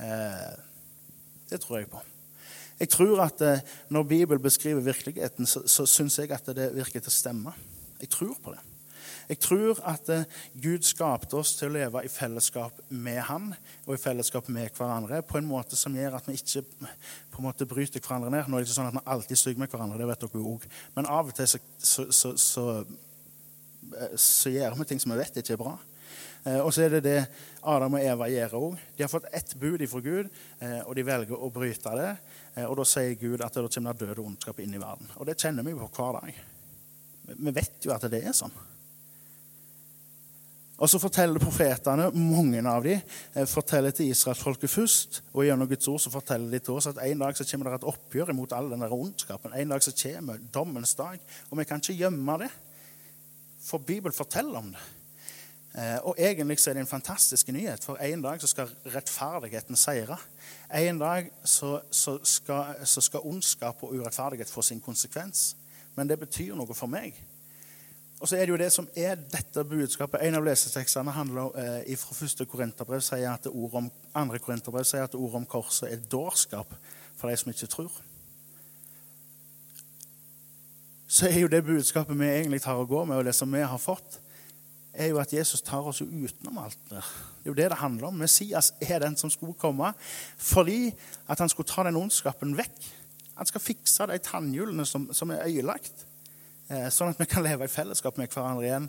Eh, 0.06 0.52
det 1.50 1.60
tror 1.62 1.80
jeg 1.80 1.90
på. 1.90 2.02
Jeg 2.80 2.88
tror 2.92 3.24
at 3.24 3.40
eh, 3.40 3.60
Når 3.88 4.02
Bibelen 4.02 4.42
beskriver 4.42 4.80
virkeligheten, 4.80 5.46
så, 5.46 5.62
så 5.66 5.86
syns 5.86 6.18
jeg 6.18 6.32
at 6.32 6.46
det 6.56 6.74
virker 6.76 7.00
til 7.00 7.12
å 7.12 7.14
stemme. 7.14 7.54
Jeg 8.00 8.10
tror 8.12 8.34
på 8.42 8.52
det. 8.52 8.62
Jeg 9.28 9.40
tror 9.42 9.80
at 9.88 10.08
eh, 10.12 10.26
Gud 10.62 10.84
skapte 10.86 11.38
oss 11.38 11.56
til 11.58 11.70
å 11.70 11.74
leve 11.74 12.02
i 12.04 12.10
fellesskap 12.12 12.78
med 12.88 13.18
Han 13.26 13.48
og 13.86 13.96
i 13.96 14.00
fellesskap 14.00 14.50
med 14.52 14.70
hverandre 14.76 15.22
på 15.26 15.40
en 15.40 15.48
måte 15.48 15.78
som 15.78 15.96
gjør 15.96 16.18
at 16.18 16.28
vi 16.28 16.36
ikke 16.38 16.62
på 17.32 17.40
en 17.40 17.48
måte 17.48 17.66
bryter 17.66 18.02
hverandre 18.02 18.30
ned. 18.30 18.46
Nå 18.46 18.58
er 18.58 18.62
det 18.62 18.68
ikke 18.68 18.78
sånn 18.78 18.92
at 18.92 18.98
vi 18.98 19.04
alltid 19.16 19.40
stygger 19.40 19.64
med 19.64 19.72
hverandre, 19.72 19.98
det 19.98 20.08
vet 20.12 20.22
dere 20.22 20.42
jo 20.42 20.54
òg. 20.54 20.68
Men 20.94 21.10
av 21.10 21.32
og 21.32 21.36
til 21.36 21.50
så, 21.50 21.60
så, 21.80 22.36
så, 22.38 22.66
så 24.14 24.54
gjør 24.54 24.78
vi 24.78 24.88
ting 24.92 25.02
som 25.02 25.14
vi 25.14 25.20
vet 25.22 25.42
ikke 25.42 25.56
er 25.56 25.64
bra. 25.64 25.76
Og 26.44 26.68
så 26.74 26.84
er 26.84 26.92
det 26.94 27.00
det 27.02 27.20
Adam 27.66 27.96
og 27.98 28.04
Eva 28.04 28.28
gjør 28.30 28.52
òg. 28.58 28.74
De 28.94 29.02
har 29.02 29.10
fått 29.10 29.26
ett 29.34 29.54
bud 29.58 29.82
fra 29.90 30.00
Gud, 30.04 30.28
og 30.86 30.92
de 30.94 31.04
velger 31.06 31.34
å 31.42 31.48
bryte 31.50 31.94
det. 31.98 32.12
Eh, 32.56 32.64
og 32.64 32.78
da 32.80 32.86
sier 32.88 33.16
Gud 33.20 33.44
at 33.44 33.56
det 33.56 33.68
kommer 33.74 33.98
død 33.98 34.14
og 34.16 34.30
ondskap 34.30 34.62
inn 34.64 34.76
i 34.76 34.80
verden. 34.80 35.10
Og 35.20 35.28
det 35.28 35.38
kjenner 35.40 35.66
vi 35.66 35.76
på 35.76 35.90
hver 35.98 36.20
dag. 36.20 36.40
Vi 37.36 37.52
vet 37.52 37.84
jo 37.84 37.92
at 37.92 38.08
det 38.10 38.22
er 38.22 38.36
sånn. 38.36 38.54
Og 40.76 40.90
så 40.92 41.00
forteller 41.00 41.40
profetene, 41.40 42.10
mange 42.12 42.60
av 42.68 42.84
dem, 42.84 43.00
eh, 43.34 43.46
forteller 43.48 43.94
til 43.96 44.10
israelsfolket 44.12 44.70
først. 44.70 45.22
Og 45.32 45.44
gjennom 45.44 45.68
Guds 45.68 45.88
ord 45.88 46.00
så 46.00 46.12
forteller 46.12 46.50
de 46.50 46.60
til 46.60 46.74
oss 46.74 46.88
at 46.90 47.00
en 47.00 47.18
dag 47.18 47.36
så 47.36 47.48
kommer 47.48 47.70
det 47.70 47.80
et 47.80 47.88
oppgjør 47.92 48.30
imot 48.30 48.52
all 48.52 48.68
denne 48.70 48.90
ondskapen. 48.92 49.54
En 49.54 49.68
dag 49.68 49.82
så 49.82 49.92
kommer 49.92 50.38
dommens 50.52 50.94
dag. 50.94 51.18
Og 51.50 51.58
vi 51.58 51.64
kan 51.64 51.80
ikke 51.80 52.00
gjemme 52.00 52.38
det, 52.38 52.50
for 53.60 53.78
Bibelen 53.78 54.12
forteller 54.12 54.58
om 54.58 54.70
det. 54.72 54.84
Eh, 55.76 55.98
og 56.08 56.14
egentlig 56.18 56.56
så 56.60 56.70
er 56.70 56.78
det 56.78 56.86
en 56.86 56.88
fantastisk 56.88 57.48
nyhet, 57.52 57.84
for 57.84 58.00
en 58.00 58.22
dag 58.24 58.40
så 58.40 58.48
skal 58.48 58.70
rettferdigheten 58.94 59.76
seire. 59.76 60.16
En 60.72 60.98
dag 60.98 61.28
så, 61.44 61.80
så, 61.90 62.18
skal, 62.24 62.80
så, 62.84 63.00
skal, 63.00 63.20
ondskap 63.28 63.82
og 63.84 63.92
urettferdighet 63.92 64.50
få 64.50 64.62
sin 64.62 64.80
konsekvens. 64.80 65.56
Men 65.94 66.08
det 66.08 66.18
betyr 66.20 66.56
noe 66.56 66.74
for 66.74 66.88
meg. 66.88 67.20
Og 68.20 68.28
så 68.28 68.38
er 68.38 68.46
det 68.46 68.54
jo 68.54 68.60
det 68.60 68.72
som 68.72 68.88
er 68.96 69.20
dette 69.20 69.64
budskapet. 69.68 70.22
En 70.24 70.38
av 70.38 70.44
lesetekstene 70.48 71.12
handler 71.12 71.52
eh, 71.60 71.96
fra 72.00 72.16
første 72.16 72.48
korinterbrev 72.48 73.04
sier 73.04 73.28
at 73.34 73.48
ord 73.52 73.80
om, 73.82 73.90
andre 74.16 74.40
korinterbrev 74.40 74.88
sier 74.88 75.04
at 75.04 75.14
ordet 75.14 75.42
om 75.42 75.48
korset 75.48 75.92
er 75.92 76.06
dårskap 76.08 76.72
for 77.16 77.28
de 77.28 77.36
som 77.36 77.52
ikke 77.52 77.68
tror. 77.68 78.02
Så 81.06 81.28
er 81.28 81.42
jo 81.42 81.52
det 81.52 81.64
budskapet 81.64 82.16
vi 82.16 82.32
egentlig 82.32 82.64
har 82.64 82.80
å 82.80 82.88
gå 82.88 83.04
med, 83.04 83.20
og 83.20 83.28
det 83.28 83.36
som 83.36 83.52
vi 83.52 83.60
har 83.60 83.80
fått, 83.80 84.22
er 84.96 85.10
jo 85.12 85.20
at 85.20 85.32
Jesus 85.32 85.62
tar 85.64 85.86
oss 85.86 86.00
jo 86.02 86.06
utenom 86.06 86.58
alt 86.64 86.78
det. 86.90 87.00
Det 87.00 87.48
er 87.48 87.52
jo 87.52 87.56
det 87.58 87.68
det 87.72 87.80
handler 87.80 88.08
om. 88.08 88.20
Messias 88.20 88.72
er 88.80 89.02
den 89.04 89.16
som 89.16 89.30
skulle 89.32 89.56
komme 89.58 89.92
fordi 90.36 90.94
at 91.28 91.38
han 91.42 91.52
skulle 91.52 91.68
ta 91.70 91.84
den 91.86 91.98
ondskapen 92.00 92.56
vekk. 92.58 92.78
Han 93.36 93.48
skal 93.48 93.64
fikse 93.64 94.06
de 94.08 94.16
tannhjulene 94.24 94.86
som, 94.88 95.10
som 95.12 95.30
er 95.34 95.44
øyelagt, 95.44 96.06
eh, 96.70 96.88
sånn 96.92 97.12
at 97.12 97.20
vi 97.20 97.28
kan 97.28 97.44
leve 97.44 97.68
i 97.68 97.72
fellesskap 97.72 98.16
med 98.16 98.32
hverandre 98.32 98.64
igjen. 98.64 98.88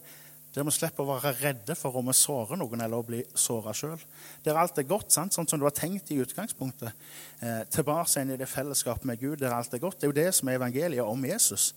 Der 0.56 0.66
vi 0.66 0.72
slipper 0.74 1.04
å 1.04 1.18
være 1.18 1.36
redde 1.38 1.76
for 1.78 2.00
om 2.00 2.08
vi 2.10 2.16
sårer 2.18 2.58
noen 2.58 2.82
eller 2.82 3.02
å 3.02 3.06
bli 3.06 3.20
såra 3.38 3.74
sjøl. 3.76 4.00
Der 4.46 4.58
alt 4.58 4.80
er 4.80 4.88
godt, 4.88 5.12
sant? 5.14 5.36
sånn 5.36 5.46
som 5.46 5.60
det 5.60 5.68
var 5.68 5.76
tenkt 5.76 6.10
i 6.16 6.22
utgangspunktet. 6.24 6.96
Eh, 7.44 7.60
tilbake 7.74 8.10
igjen 8.16 8.34
i 8.34 8.40
det 8.40 8.48
fellesskapet 8.50 9.06
med 9.06 9.22
Gud 9.22 9.44
der 9.44 9.54
alt 9.54 9.76
er 9.76 9.84
godt. 9.84 10.00
Det 10.00 10.08
er 10.08 10.14
jo 10.14 10.18
det 10.18 10.32
som 10.34 10.50
er 10.50 10.58
evangeliet 10.58 11.04
om 11.04 11.28
Jesus. 11.28 11.74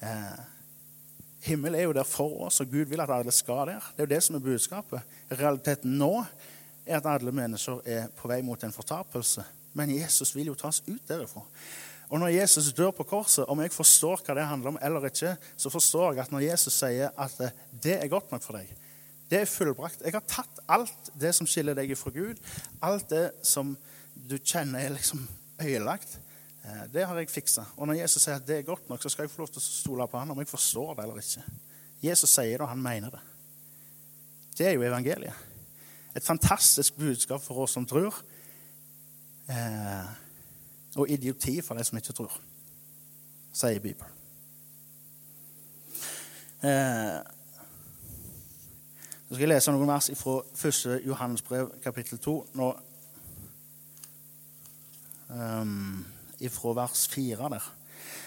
Eh, 0.00 0.40
Himmel 1.44 1.74
er 1.76 1.84
jo 1.84 1.92
der 1.92 2.06
for 2.08 2.46
oss, 2.46 2.62
og 2.62 2.70
Gud 2.72 2.88
vil 2.88 3.02
at 3.04 3.10
alle 3.12 3.32
skal 3.32 3.68
der. 3.68 3.88
Det 3.92 4.00
er 4.00 4.06
jo 4.06 4.14
det 4.14 4.22
som 4.24 4.36
er 4.38 4.44
budskapet. 4.44 5.16
Realiteten 5.32 5.98
nå 6.00 6.12
er 6.86 6.96
at 6.96 7.08
alle 7.08 7.32
mennesker 7.36 7.82
er 7.84 8.06
på 8.16 8.30
vei 8.30 8.40
mot 8.44 8.64
en 8.64 8.72
fortapelse. 8.72 9.44
Men 9.76 9.92
Jesus 9.92 10.32
vil 10.36 10.52
jo 10.52 10.56
tas 10.56 10.80
ut 10.86 11.02
derifra. 11.08 11.42
Og 12.08 12.20
når 12.20 12.32
Jesus 12.36 12.72
dør 12.76 12.94
på 12.96 13.04
korset, 13.08 13.44
om 13.48 13.60
jeg 13.60 13.72
forstår 13.74 14.22
hva 14.24 14.38
det 14.38 14.48
handler 14.48 14.72
om 14.72 14.80
eller 14.80 15.08
ikke, 15.08 15.34
så 15.56 15.72
forstår 15.72 16.12
jeg 16.14 16.24
at 16.24 16.32
når 16.32 16.46
Jesus 16.46 16.80
sier 16.80 17.12
at 17.12 17.36
det 17.82 17.98
er 17.98 18.12
godt 18.12 18.32
nok 18.32 18.44
for 18.44 18.56
deg, 18.56 18.70
det 19.28 19.40
er 19.40 19.48
fullbrakt 19.48 20.04
Jeg 20.04 20.12
har 20.12 20.24
tatt 20.28 20.60
alt 20.68 21.08
det 21.18 21.32
som 21.34 21.48
skiller 21.48 21.76
deg 21.76 21.92
fra 21.96 22.12
Gud, 22.14 22.40
alt 22.84 23.08
det 23.10 23.30
som 23.42 23.72
du 24.14 24.36
kjenner 24.38 24.84
er 24.84 24.94
liksom 24.94 25.24
ødelagt, 25.58 26.18
Eh, 26.18 26.23
det 26.92 27.04
har 27.04 27.18
jeg 27.20 27.28
fiksa. 27.28 27.66
Og 27.76 27.88
når 27.88 27.98
Jesus 27.98 28.22
sier 28.24 28.38
at 28.38 28.46
det 28.48 28.58
er 28.58 28.68
godt 28.68 28.88
nok, 28.88 29.02
så 29.02 29.10
skal 29.12 29.26
jeg 29.26 29.32
få 29.34 29.42
lov 29.42 29.50
til 29.52 29.60
å 29.60 29.64
stole 29.64 30.06
på 30.08 30.20
han 30.20 30.32
om 30.32 30.38
jeg 30.40 30.48
forstår 30.48 30.94
det 30.96 31.04
eller 31.04 31.20
ikke. 31.20 31.44
Jesus 32.04 32.32
sier 32.32 32.56
det, 32.56 32.64
og 32.64 32.70
han 32.70 32.82
mener 32.82 33.12
det. 33.12 33.20
Det 34.56 34.66
er 34.68 34.76
jo 34.76 34.86
evangeliet. 34.86 35.34
Et 36.16 36.24
fantastisk 36.24 36.96
budskap 36.96 37.42
for 37.42 37.64
oss 37.64 37.74
som 37.74 37.86
tror, 37.86 38.16
eh, 39.48 40.10
og 40.96 41.10
idioti 41.10 41.60
for 41.60 41.74
de 41.74 41.84
som 41.84 41.98
ikke 41.98 42.14
tror, 42.16 42.36
sier 43.52 43.80
Bibelen. 43.82 44.10
Eh, 46.62 47.20
så 49.28 49.34
skal 49.34 49.42
jeg 49.48 49.50
lese 49.50 49.72
noen 49.74 49.88
vers 49.90 50.10
fra 50.16 50.38
1. 50.54 51.00
Johannes 51.06 51.42
brev, 51.42 51.72
kapittel 51.82 52.18
2. 52.18 52.34
Nå, 52.54 52.68
um, 55.28 56.04
fra 56.50 56.74
vers 56.76 57.06
4 57.08 57.50
der. 57.50 57.66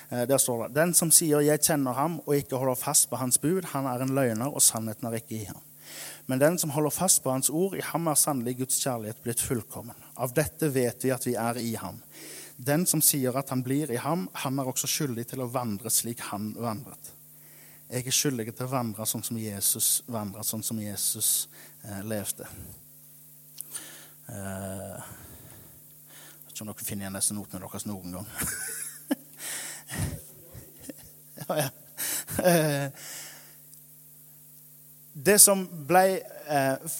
Eh, 0.09 0.25
der 0.27 0.37
står 0.37 0.67
det 0.67 0.75
Den 0.75 0.93
som 0.93 1.11
sier 1.11 1.39
'jeg 1.39 1.59
kjenner 1.59 1.93
ham' 1.93 2.19
og 2.25 2.35
ikke 2.35 2.57
holder 2.57 2.75
fast 2.75 3.09
på 3.09 3.15
hans 3.15 3.37
bud, 3.37 3.65
han 3.65 3.85
er 3.85 4.01
en 4.01 4.15
løgner, 4.15 4.53
og 4.53 4.61
sannheten 4.61 5.07
er 5.07 5.15
ikke 5.15 5.41
i 5.41 5.43
ham. 5.45 5.61
Men 6.27 6.39
den 6.39 6.57
som 6.57 6.69
holder 6.69 6.89
fast 6.89 7.23
på 7.23 7.31
hans 7.31 7.49
ord, 7.49 7.75
i 7.75 7.81
ham 7.81 8.07
er 8.07 8.13
sannelig 8.13 8.57
Guds 8.57 8.79
kjærlighet 8.83 9.23
blitt 9.23 9.41
fullkommen. 9.41 9.95
Av 10.17 10.33
dette 10.33 10.73
vet 10.73 11.03
vi 11.03 11.09
at 11.09 11.25
vi 11.25 11.35
er 11.35 11.57
i 11.57 11.75
ham. 11.75 12.01
Den 12.57 12.85
som 12.85 13.01
sier 13.01 13.37
at 13.37 13.49
han 13.49 13.63
blir 13.63 13.91
i 13.91 13.99
ham, 14.01 14.29
han 14.33 14.59
er 14.59 14.67
også 14.67 14.87
skyldig 14.87 15.27
til 15.27 15.41
å 15.41 15.51
vandre 15.51 15.89
slik 15.89 16.19
han 16.19 16.53
vandret. 16.57 17.13
Jeg 17.87 18.07
er 18.07 18.11
skyldig 18.11 18.55
til 18.57 18.65
å 18.65 18.71
vandre 18.73 19.05
sånn 19.07 19.23
som 19.23 19.37
Jesus 19.37 20.01
vandret, 20.11 20.45
sånn 20.45 20.63
som 20.63 20.79
Jesus 20.81 21.47
eh, 21.85 22.01
levde. 22.03 22.47
Eh, 24.27 25.05
ikke 26.57 26.65
om 26.65 26.73
dere 26.73 26.85
finner 26.87 27.05
igjen 27.05 27.17
disse 27.19 27.35
notene 27.37 27.61
deres 27.61 27.85
noen 27.85 28.17
gang. 28.17 28.27
ja, 31.47 31.57
ja. 31.61 31.69
Eh, 32.43 32.87
det 35.17 35.35
som, 35.41 35.63
ble, 35.89 36.03
eh, 36.49 36.97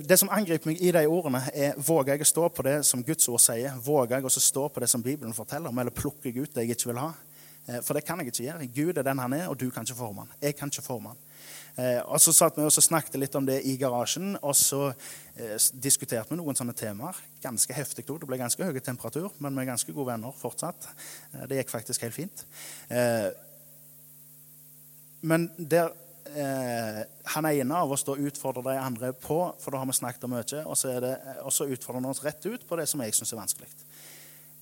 det 0.00 0.16
som 0.20 0.30
angriper 0.32 0.70
meg 0.70 0.82
i 0.84 0.92
de 0.92 1.04
ordene, 1.08 1.40
er 1.52 1.76
våger 1.76 2.14
jeg 2.14 2.26
å 2.26 2.28
stå 2.30 2.48
på 2.52 2.64
det 2.66 2.76
som 2.88 3.04
Guds 3.04 3.28
ord 3.32 3.42
sier? 3.44 3.76
Våger 3.84 4.18
jeg 4.18 4.28
å 4.28 4.32
stå 4.32 4.68
på 4.72 4.84
det 4.84 4.90
som 4.92 5.04
Bibelen 5.04 5.36
forteller 5.36 5.72
om, 5.72 5.80
eller 5.80 5.94
plukker 5.94 6.30
jeg 6.30 6.44
ut 6.44 6.54
det 6.56 6.66
jeg 6.66 6.76
ikke 6.76 6.92
vil 6.92 7.02
ha? 7.02 7.10
Eh, 7.64 7.80
for 7.84 7.96
det 7.96 8.04
kan 8.04 8.20
jeg 8.20 8.32
ikke 8.32 8.46
gjøre. 8.46 8.70
Gud 8.76 9.00
er 9.00 9.08
den 9.08 9.24
han 9.24 9.36
er, 9.36 9.48
og 9.48 9.56
du 9.60 9.70
kan 9.72 9.88
ikke 9.88 10.00
forme 10.00 10.26
han. 10.26 10.36
Jeg 10.42 10.56
kan 10.56 10.72
ikke 10.72 10.84
forme 10.84 11.14
han. 11.14 11.24
Eh, 11.78 12.00
og 12.02 12.18
Så 12.20 12.34
satt 12.34 12.58
vi 12.58 12.64
og 12.66 12.74
snakket 12.74 13.20
litt 13.20 13.36
om 13.38 13.46
det 13.46 13.60
i 13.70 13.76
garasjen, 13.78 14.34
og 14.42 14.56
så 14.58 14.88
eh, 14.90 15.54
diskuterte 15.78 16.32
vi 16.32 16.40
noen 16.40 16.58
sånne 16.58 16.74
temaer. 16.74 17.18
Ganske 17.42 17.76
heftig 17.76 18.08
òg. 18.08 18.18
Det 18.22 18.30
ble 18.30 18.40
ganske 18.40 18.66
høy 18.66 18.80
temperatur, 18.82 19.30
men 19.38 19.54
vi 19.54 19.62
er 19.62 19.70
ganske 19.70 19.94
gode 19.94 20.10
venner 20.10 20.34
fortsatt. 20.34 20.90
Eh, 21.34 21.46
det 21.50 21.62
gikk 21.62 21.72
faktisk 21.76 22.02
helt 22.06 22.18
fint. 22.18 22.44
Eh, 22.90 23.30
men 25.28 25.48
der 25.58 25.94
eh, 26.34 27.02
han 27.34 27.50
ene 27.50 27.78
av 27.78 27.94
oss 27.94 28.06
da 28.06 28.18
utfordrer 28.18 28.72
de 28.72 28.78
andre 28.82 29.12
på, 29.14 29.38
for 29.62 29.74
da 29.74 29.82
har 29.82 29.88
vi 29.88 29.98
snakket 29.98 30.26
om 30.26 30.34
mye, 30.34 30.64
og 30.64 30.78
så, 30.78 30.98
det, 31.02 31.14
og 31.44 31.54
så 31.54 31.70
utfordrer 31.70 32.02
han 32.02 32.10
oss 32.10 32.24
rett 32.26 32.42
ut 32.46 32.66
på 32.66 32.78
det 32.78 32.86
som 32.90 33.02
jeg 33.02 33.14
syns 33.16 33.34
er 33.34 33.42
vanskelig. 33.44 33.70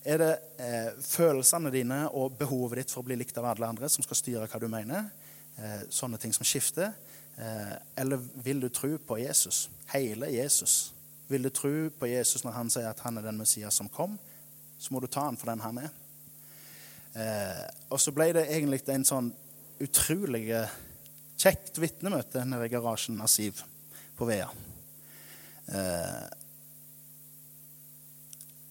Er 0.06 0.20
det 0.22 0.32
eh, 0.62 0.90
følelsene 1.02 1.72
dine 1.74 2.04
og 2.14 2.36
behovet 2.38 2.84
ditt 2.84 2.92
for 2.92 3.02
å 3.02 3.08
bli 3.08 3.16
likt 3.18 3.40
av 3.40 3.48
alle 3.50 3.72
andre 3.72 3.88
som 3.90 4.04
skal 4.06 4.20
styre 4.20 4.46
hva 4.46 4.60
du 4.62 4.68
mener? 4.70 5.08
Eh, 5.56 5.86
sånne 5.88 6.18
ting 6.20 6.34
som 6.36 6.44
skifter? 6.44 6.92
Eh, 7.36 7.74
eller 7.96 8.20
vil 8.44 8.60
du 8.60 8.68
tro 8.68 8.92
på 8.98 9.18
Jesus? 9.22 9.66
Hele 9.92 10.28
Jesus. 10.32 10.92
Vil 11.28 11.46
du 11.48 11.50
tro 11.50 11.72
på 11.98 12.10
Jesus 12.10 12.44
når 12.44 12.56
han 12.58 12.72
sier 12.72 12.90
at 12.90 13.00
han 13.06 13.16
er 13.18 13.24
den 13.24 13.40
Messias 13.40 13.78
som 13.80 13.88
kom? 13.88 14.18
Så 14.78 14.92
må 14.92 15.00
du 15.00 15.08
ta 15.08 15.24
han 15.24 15.38
for 15.40 15.48
den 15.50 15.64
han 15.64 15.80
er. 15.80 15.94
Eh, 17.16 17.64
og 17.88 18.00
så 18.02 18.12
ble 18.12 18.28
det 18.36 18.48
egentlig 18.50 18.82
en 18.92 19.08
sånn 19.08 19.32
utrolig 19.80 20.44
kjekt 21.40 21.80
vitnemøte 21.80 22.44
nede 22.48 22.68
i 22.68 22.72
garasjen 22.72 23.20
av 23.20 23.32
Siv 23.32 23.62
på 24.16 24.28
Vea. 24.28 24.48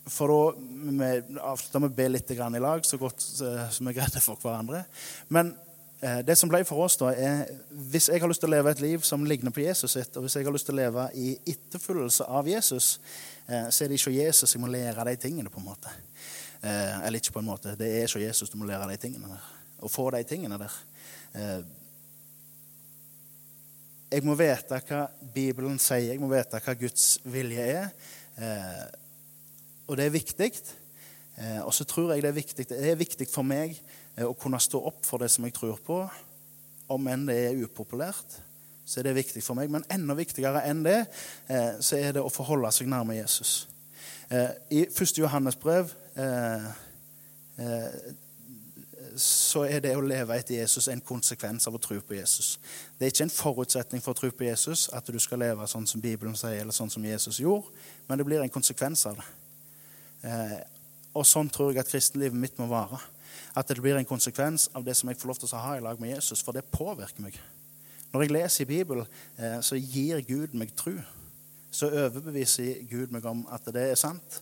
For 0.10 0.32
da 0.32 1.50
avslutta 1.52 1.82
vi 1.84 1.90
å 1.90 1.94
be 1.98 2.08
litt 2.10 2.32
i 2.32 2.38
lag, 2.40 2.86
så 2.86 2.98
godt 2.98 3.22
som 3.22 3.90
vi 3.90 3.94
greide 3.94 4.22
for 4.24 4.42
hverandre. 4.42 4.82
Men 5.30 5.54
det 6.00 6.36
som 6.36 6.50
ble 6.52 6.60
for 6.68 6.84
oss, 6.84 6.98
da, 7.00 7.12
er 7.16 7.46
hvis 7.72 8.10
jeg 8.12 8.20
har 8.22 8.30
lyst 8.30 8.44
til 8.44 8.52
å 8.52 8.56
leve 8.56 8.72
et 8.74 8.82
liv 8.84 9.06
som 9.08 9.24
ligner 9.26 9.54
på 9.56 9.64
Jesus 9.64 9.96
sitt, 9.96 10.18
og 10.18 10.26
hvis 10.26 10.36
jeg 10.36 10.46
har 10.46 10.54
lyst 10.54 10.68
til 10.68 10.76
å 10.76 10.82
leve 10.82 11.06
i 11.16 11.30
etterfølgelse 11.54 12.28
av 12.28 12.50
Jesus, 12.52 12.90
eh, 13.48 13.70
så 13.72 13.86
er 13.86 13.92
det 13.92 14.02
ikke 14.02 14.14
Jesus 14.18 14.54
jeg 14.54 14.62
må 14.62 14.70
lære 14.72 15.08
de 15.08 15.16
tingene. 15.24 15.50
på 15.50 15.62
en 15.64 15.70
måte. 15.70 15.94
Eh, 16.62 17.08
eller 17.08 17.20
ikke 17.20 17.38
på 17.38 17.40
en 17.40 17.50
måte. 17.50 17.78
Det 17.80 17.88
er 17.88 18.10
ikke 18.10 18.26
Jesus 18.26 18.52
du 18.52 18.58
må 18.58 18.68
lære 18.68 18.92
de 18.92 18.98
tingene 18.98 19.32
der. 19.32 19.50
Og 19.80 19.92
få 19.92 20.10
de 20.12 20.24
tingene 20.24 20.60
der. 20.60 20.78
Jeg 24.12 24.24
må 24.24 24.36
vite 24.40 24.80
hva 24.88 25.02
Bibelen 25.34 25.80
sier, 25.80 26.14
jeg 26.14 26.20
må 26.20 26.30
vite 26.32 26.62
hva 26.64 26.76
Guds 26.80 27.20
vilje 27.24 27.66
er. 27.66 27.90
Og 29.88 29.98
det 29.98 30.06
er 30.06 30.16
viktig. 30.16 30.52
Og 31.66 31.74
så 31.76 31.84
tror 31.84 32.14
jeg 32.14 32.24
det 32.24 32.30
er 32.30 32.40
viktig, 32.40 32.70
det 32.70 32.92
er 32.92 32.96
viktig 32.96 33.28
for 33.28 33.44
meg 33.44 33.76
Eh, 33.76 34.05
å 34.24 34.36
kunne 34.40 34.60
stå 34.64 34.80
opp 34.88 35.04
for 35.04 35.20
det 35.20 35.32
som 35.34 35.44
jeg 35.48 35.56
tror 35.58 35.80
på, 35.84 36.00
om 36.94 37.08
enn 37.12 37.26
det 37.28 37.36
er 37.50 37.64
upopulært, 37.66 38.38
så 38.86 39.00
er 39.00 39.08
det 39.08 39.16
viktig 39.18 39.42
for 39.44 39.58
meg. 39.58 39.72
Men 39.74 39.86
enda 39.92 40.16
viktigere 40.18 40.62
enn 40.70 40.84
det, 40.86 41.00
eh, 41.50 41.74
så 41.82 41.98
er 41.98 42.16
det 42.16 42.24
å 42.24 42.32
forholde 42.32 42.72
seg 42.72 42.88
nærme 42.88 43.18
Jesus. 43.18 43.66
Eh, 44.30 44.52
I 44.72 44.86
1. 44.86 45.18
Johannes 45.20 45.58
brev 45.60 45.94
så 49.16 49.62
er 49.64 49.80
det 49.80 49.94
å 49.96 50.04
leve 50.04 50.36
etter 50.36 50.58
Jesus 50.58 50.90
en 50.92 51.00
konsekvens 51.00 51.70
av 51.70 51.76
å 51.78 51.80
tro 51.80 51.96
på 52.04 52.18
Jesus. 52.18 52.58
Det 52.98 53.06
er 53.06 53.14
ikke 53.14 53.24
en 53.24 53.32
forutsetning 53.32 54.04
for 54.04 54.12
å 54.12 54.20
tro 54.20 54.32
på 54.36 54.44
Jesus 54.44 54.90
at 54.92 55.08
du 55.08 55.20
skal 55.24 55.40
leve 55.40 55.68
sånn 55.72 55.88
som 55.88 56.02
Bibelen 56.04 56.36
sier, 56.36 56.60
eller 56.60 56.76
sånn 56.76 56.92
som 56.92 57.06
Jesus 57.06 57.40
gjorde, 57.40 57.72
men 58.10 58.20
det 58.20 58.26
blir 58.28 58.44
en 58.44 58.52
konsekvens 58.52 59.06
av 59.08 59.22
det. 59.22 59.30
Og 61.16 61.24
sånn 61.24 61.48
tror 61.54 61.72
jeg 61.72 61.86
at 61.86 61.94
kristenlivet 61.94 62.36
mitt 62.36 62.60
må 62.60 62.68
være 62.68 63.00
at 63.56 63.68
det 63.68 63.82
blir 63.82 63.98
en 63.98 64.08
konsekvens 64.08 64.70
av 64.74 64.86
det 64.86 64.96
som 64.98 65.10
jeg 65.10 65.20
får 65.20 65.32
lov 65.32 65.42
til 65.42 65.52
å 65.52 65.62
ha 65.64 65.76
i 65.78 65.84
lag 65.84 66.00
med 66.02 66.16
Jesus, 66.16 66.44
for 66.44 66.56
det 66.56 66.66
påvirker 66.72 67.24
meg. 67.26 67.38
Når 68.16 68.22
jeg 68.22 68.32
leser 68.32 68.64
i 68.64 68.68
Bibelen, 68.70 69.08
eh, 69.38 69.60
så 69.60 69.76
gir 69.76 70.22
Gud 70.24 70.54
meg 70.56 70.70
tro. 70.76 70.94
Så 71.72 71.90
overbeviser 71.92 72.86
Gud 72.88 73.12
meg 73.12 73.26
om 73.28 73.42
at 73.52 73.66
det 73.76 73.90
er 73.92 74.00
sant. 74.00 74.38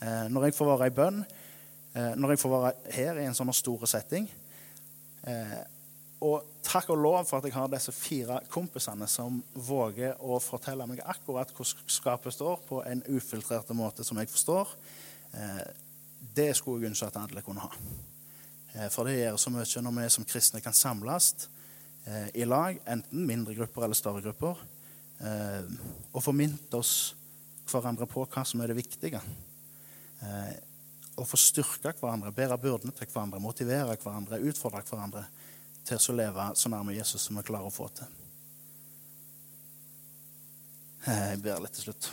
Eh, 0.00 0.24
når 0.32 0.46
jeg 0.48 0.56
får 0.56 0.70
være 0.70 0.86
i 0.88 0.94
bønn, 0.96 1.18
eh, 1.94 2.14
når 2.16 2.32
jeg 2.32 2.40
får 2.40 2.54
være 2.54 2.94
her 2.96 3.20
i 3.20 3.26
en 3.28 3.36
sånn 3.36 3.52
stor 3.52 3.86
setting 3.86 4.28
Og 6.20 6.44
takk 6.64 6.90
og 6.90 6.98
lov 7.00 7.24
for 7.28 7.38
at 7.38 7.44
jeg 7.44 7.52
har 7.52 7.68
disse 7.68 7.92
fire 7.92 8.38
kompisene 8.48 9.06
som 9.08 9.42
våger 9.54 10.16
å 10.20 10.38
fortelle 10.40 10.86
meg 10.88 11.00
akkurat 11.00 11.52
hvordan 11.52 11.88
skapet 11.88 12.32
står, 12.32 12.60
på 12.68 12.82
en 12.84 13.02
ufiltrert 13.08 13.68
måte 13.76 14.04
som 14.04 14.16
jeg 14.20 14.28
forstår. 14.28 14.68
Det 16.36 16.56
skulle 16.56 16.82
jeg 16.82 16.92
ønske 16.92 17.08
at 17.08 17.16
alle 17.20 17.44
kunne 17.44 17.64
ha. 17.64 17.72
Eh, 18.74 18.88
for 18.92 19.08
det 19.08 19.18
gjør 19.18 19.38
så 19.40 19.52
mye 19.52 19.82
når 19.84 19.96
vi 19.96 20.10
som 20.14 20.26
kristne 20.28 20.62
kan 20.62 20.76
samles 20.76 21.32
eh, 22.06 22.28
i 22.42 22.46
lag, 22.46 22.78
enten 22.86 23.26
mindre 23.26 23.56
grupper 23.58 23.86
eller 23.86 23.98
større 23.98 24.22
grupper, 24.24 24.60
eh, 25.18 25.66
og 26.12 26.22
få 26.22 26.34
minnet 26.36 26.78
oss 26.78 27.14
hverandre 27.70 28.06
på 28.10 28.24
hva 28.26 28.44
som 28.46 28.62
er 28.62 28.72
det 28.72 28.80
viktige. 28.80 29.20
Og 31.14 31.22
få 31.28 31.38
styrke 31.38 31.92
hverandre, 32.00 32.32
bære 32.34 32.56
byrdene 32.58 32.92
til 32.96 33.06
hverandre, 33.12 33.38
motivere 33.40 33.94
hverandre, 33.94 34.40
utfordre 34.50 34.82
hverandre 34.88 35.22
til 35.86 36.00
å 36.00 36.16
leve 36.18 36.48
så 36.58 36.72
nærme 36.72 36.96
Jesus 36.96 37.28
som 37.28 37.38
vi 37.38 37.46
klarer 37.46 37.70
å 37.70 37.74
få 37.74 37.86
til. 37.94 38.18
Jeg 41.06 41.38
ber 41.46 41.62
litt 41.62 41.78
til 41.78 41.88
slutt. 41.88 42.10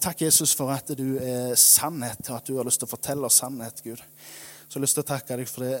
Takk, 0.00 0.20
Jesus, 0.24 0.52
for 0.56 0.72
at 0.74 0.88
du 0.98 1.14
er 1.22 1.54
sannhet, 1.58 2.20
og 2.30 2.36
at 2.40 2.48
du 2.48 2.56
har 2.58 2.66
lyst 2.66 2.80
til 2.82 2.88
å 2.88 2.90
fortelle 2.90 3.28
oss 3.28 3.36
sannhet, 3.42 3.82
Gud. 3.84 4.00
Så 4.00 4.74
jeg 4.74 4.78
har 4.78 4.84
lyst 4.84 4.96
til 4.98 5.04
å 5.04 5.10
takke 5.10 5.36
deg 5.38 5.50
for 5.50 5.66
det, 5.66 5.76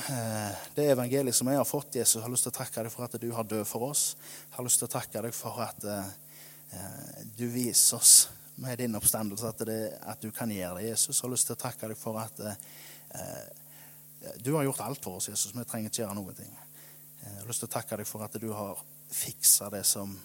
eh, 0.00 0.62
det 0.76 0.86
evangeliet 0.92 1.36
som 1.36 1.48
jeg 1.52 1.60
har 1.60 1.68
fått, 1.68 1.98
Jesus. 2.00 2.16
Jeg 2.16 2.24
har 2.24 2.32
lyst 2.32 2.48
til 2.48 2.54
å 2.54 2.58
takke 2.58 2.82
deg 2.86 2.92
for 2.92 3.04
at 3.04 3.18
du 3.20 3.30
har 3.36 3.44
dødd 3.44 3.66
for 3.68 3.90
oss. 3.90 4.04
Jeg 4.48 4.56
har 4.56 4.64
lyst 4.64 4.80
til 4.80 4.88
å 4.88 4.94
takke 4.94 5.22
deg 5.26 5.36
for 5.36 5.60
at 5.64 5.84
uh, 5.84 6.08
du 7.36 7.46
viser 7.52 7.96
oss 7.96 8.14
med 8.56 8.78
din 8.78 8.96
oppstandelse 8.96 9.48
at, 9.48 9.64
det, 9.68 9.80
at, 10.02 10.20
du 10.22 10.30
kan 10.32 10.50
gjøre 10.50 10.80
det, 10.80 10.88
Jesus. 10.88 11.16
Jeg 11.16 11.26
har 11.26 11.34
lyst 11.34 11.50
til 11.50 11.56
å 11.56 11.62
takke 11.64 11.90
deg 11.92 12.00
for 12.00 12.20
at 12.22 12.44
du 14.44 14.54
har 14.56 14.64
gjort 14.64 14.84
alt 14.86 15.04
for 15.04 15.20
oss, 15.20 15.28
Jesus. 15.28 15.52
Vi 15.54 15.64
trenger 15.68 15.92
ikke 15.92 16.02
gjøre 16.02 16.16
noen 16.16 16.38
ting. 16.38 16.52
Jeg 17.24 17.40
har 17.40 17.50
lyst 17.50 17.64
til 17.64 17.70
å 17.70 17.76
takke 17.76 18.00
deg 18.00 18.08
for 18.08 18.24
at 18.24 18.40
du 18.40 18.50
har 18.52 18.80
fiksa 19.14 19.70
det 19.72 19.84
som, 19.88 20.16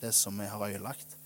det 0.00 0.12
som 0.16 0.36
vi 0.36 0.46
har 0.48 0.68
ødelagt. 0.68 1.17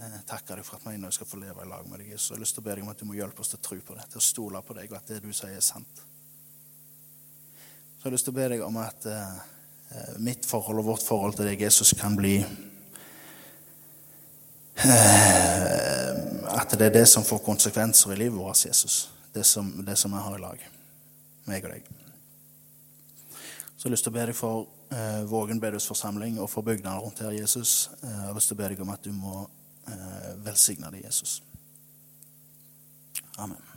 Jeg 0.00 0.22
takker 0.24 0.56
deg 0.56 0.64
for 0.64 0.78
at 0.78 0.86
vi 0.88 0.96
nå 0.96 1.10
skal 1.12 1.28
få 1.28 1.36
leve 1.42 1.60
i 1.60 1.68
lag 1.68 1.84
med 1.84 2.00
deg. 2.00 2.14
Jesus. 2.14 2.30
Jeg 2.30 2.38
har 2.38 2.44
lyst 2.44 2.54
til 2.56 2.62
å 2.62 2.68
be 2.70 2.74
deg 2.76 2.84
om 2.86 2.92
at 2.92 3.00
du 3.02 3.04
må 3.08 3.18
hjelpe 3.18 3.42
oss 3.44 3.50
til 3.52 3.60
å 3.60 3.64
tro 3.66 3.76
på 3.84 3.96
det, 3.98 4.06
til 4.08 4.20
å 4.20 4.24
stole 4.24 4.62
på 4.64 4.76
deg, 4.78 4.88
og 4.88 4.96
at 4.96 5.12
det 5.12 5.18
du 5.20 5.28
sier, 5.36 5.52
er 5.58 5.64
sant. 5.64 6.00
Så 8.00 8.00
jeg 8.00 8.06
har 8.06 8.14
lyst 8.14 8.24
til 8.30 8.32
å 8.32 8.38
be 8.38 8.46
deg 8.54 8.64
om 8.64 8.78
at 8.80 9.04
eh, 9.12 9.38
mitt 10.24 10.48
forhold 10.48 10.80
og 10.80 10.88
vårt 10.94 11.04
forhold 11.04 11.36
til 11.36 11.50
deg, 11.50 11.66
Jesus, 11.66 11.92
kan 12.00 12.16
bli 12.16 12.38
eh, 14.80 16.10
at 16.56 16.78
det 16.80 16.88
er 16.88 16.96
det 16.96 17.06
som 17.12 17.26
får 17.26 17.44
konsekvenser 17.44 18.16
i 18.16 18.20
livet 18.22 18.40
vårt, 18.40 18.64
Jesus. 18.64 19.10
Det 19.34 19.44
som, 19.44 19.68
det 19.84 20.00
som 20.00 20.16
vi 20.16 20.24
har 20.24 20.38
i 20.38 20.40
lag, 20.40 20.58
meg 21.44 21.68
og 21.68 21.76
deg. 21.76 21.92
Så 23.76 23.84
jeg 23.84 23.90
har 23.90 23.96
lyst 23.98 24.08
til 24.08 24.12
å 24.12 24.16
be 24.16 24.28
deg 24.32 24.36
for 24.36 24.66
eh, 24.96 25.22
Vågen 25.28 25.60
bedehusforsamling 25.60 26.40
og 26.40 26.48
for 26.52 26.64
bygdene 26.64 26.96
rundt 27.00 27.20
her, 27.20 27.36
Jesus. 27.36 27.90
Eh, 28.00 28.08
jeg 28.08 28.26
har 28.30 28.36
lyst 28.40 28.48
til 28.52 28.56
å 28.56 28.64
be 28.64 28.72
deg 28.72 28.80
om 28.80 28.96
at 28.96 29.04
du 29.04 29.12
må 29.12 29.44
eh, 29.90 30.44
velsigne 30.44 30.90
det, 30.90 31.04
Jesus. 31.04 31.42
Amen. 33.38 33.69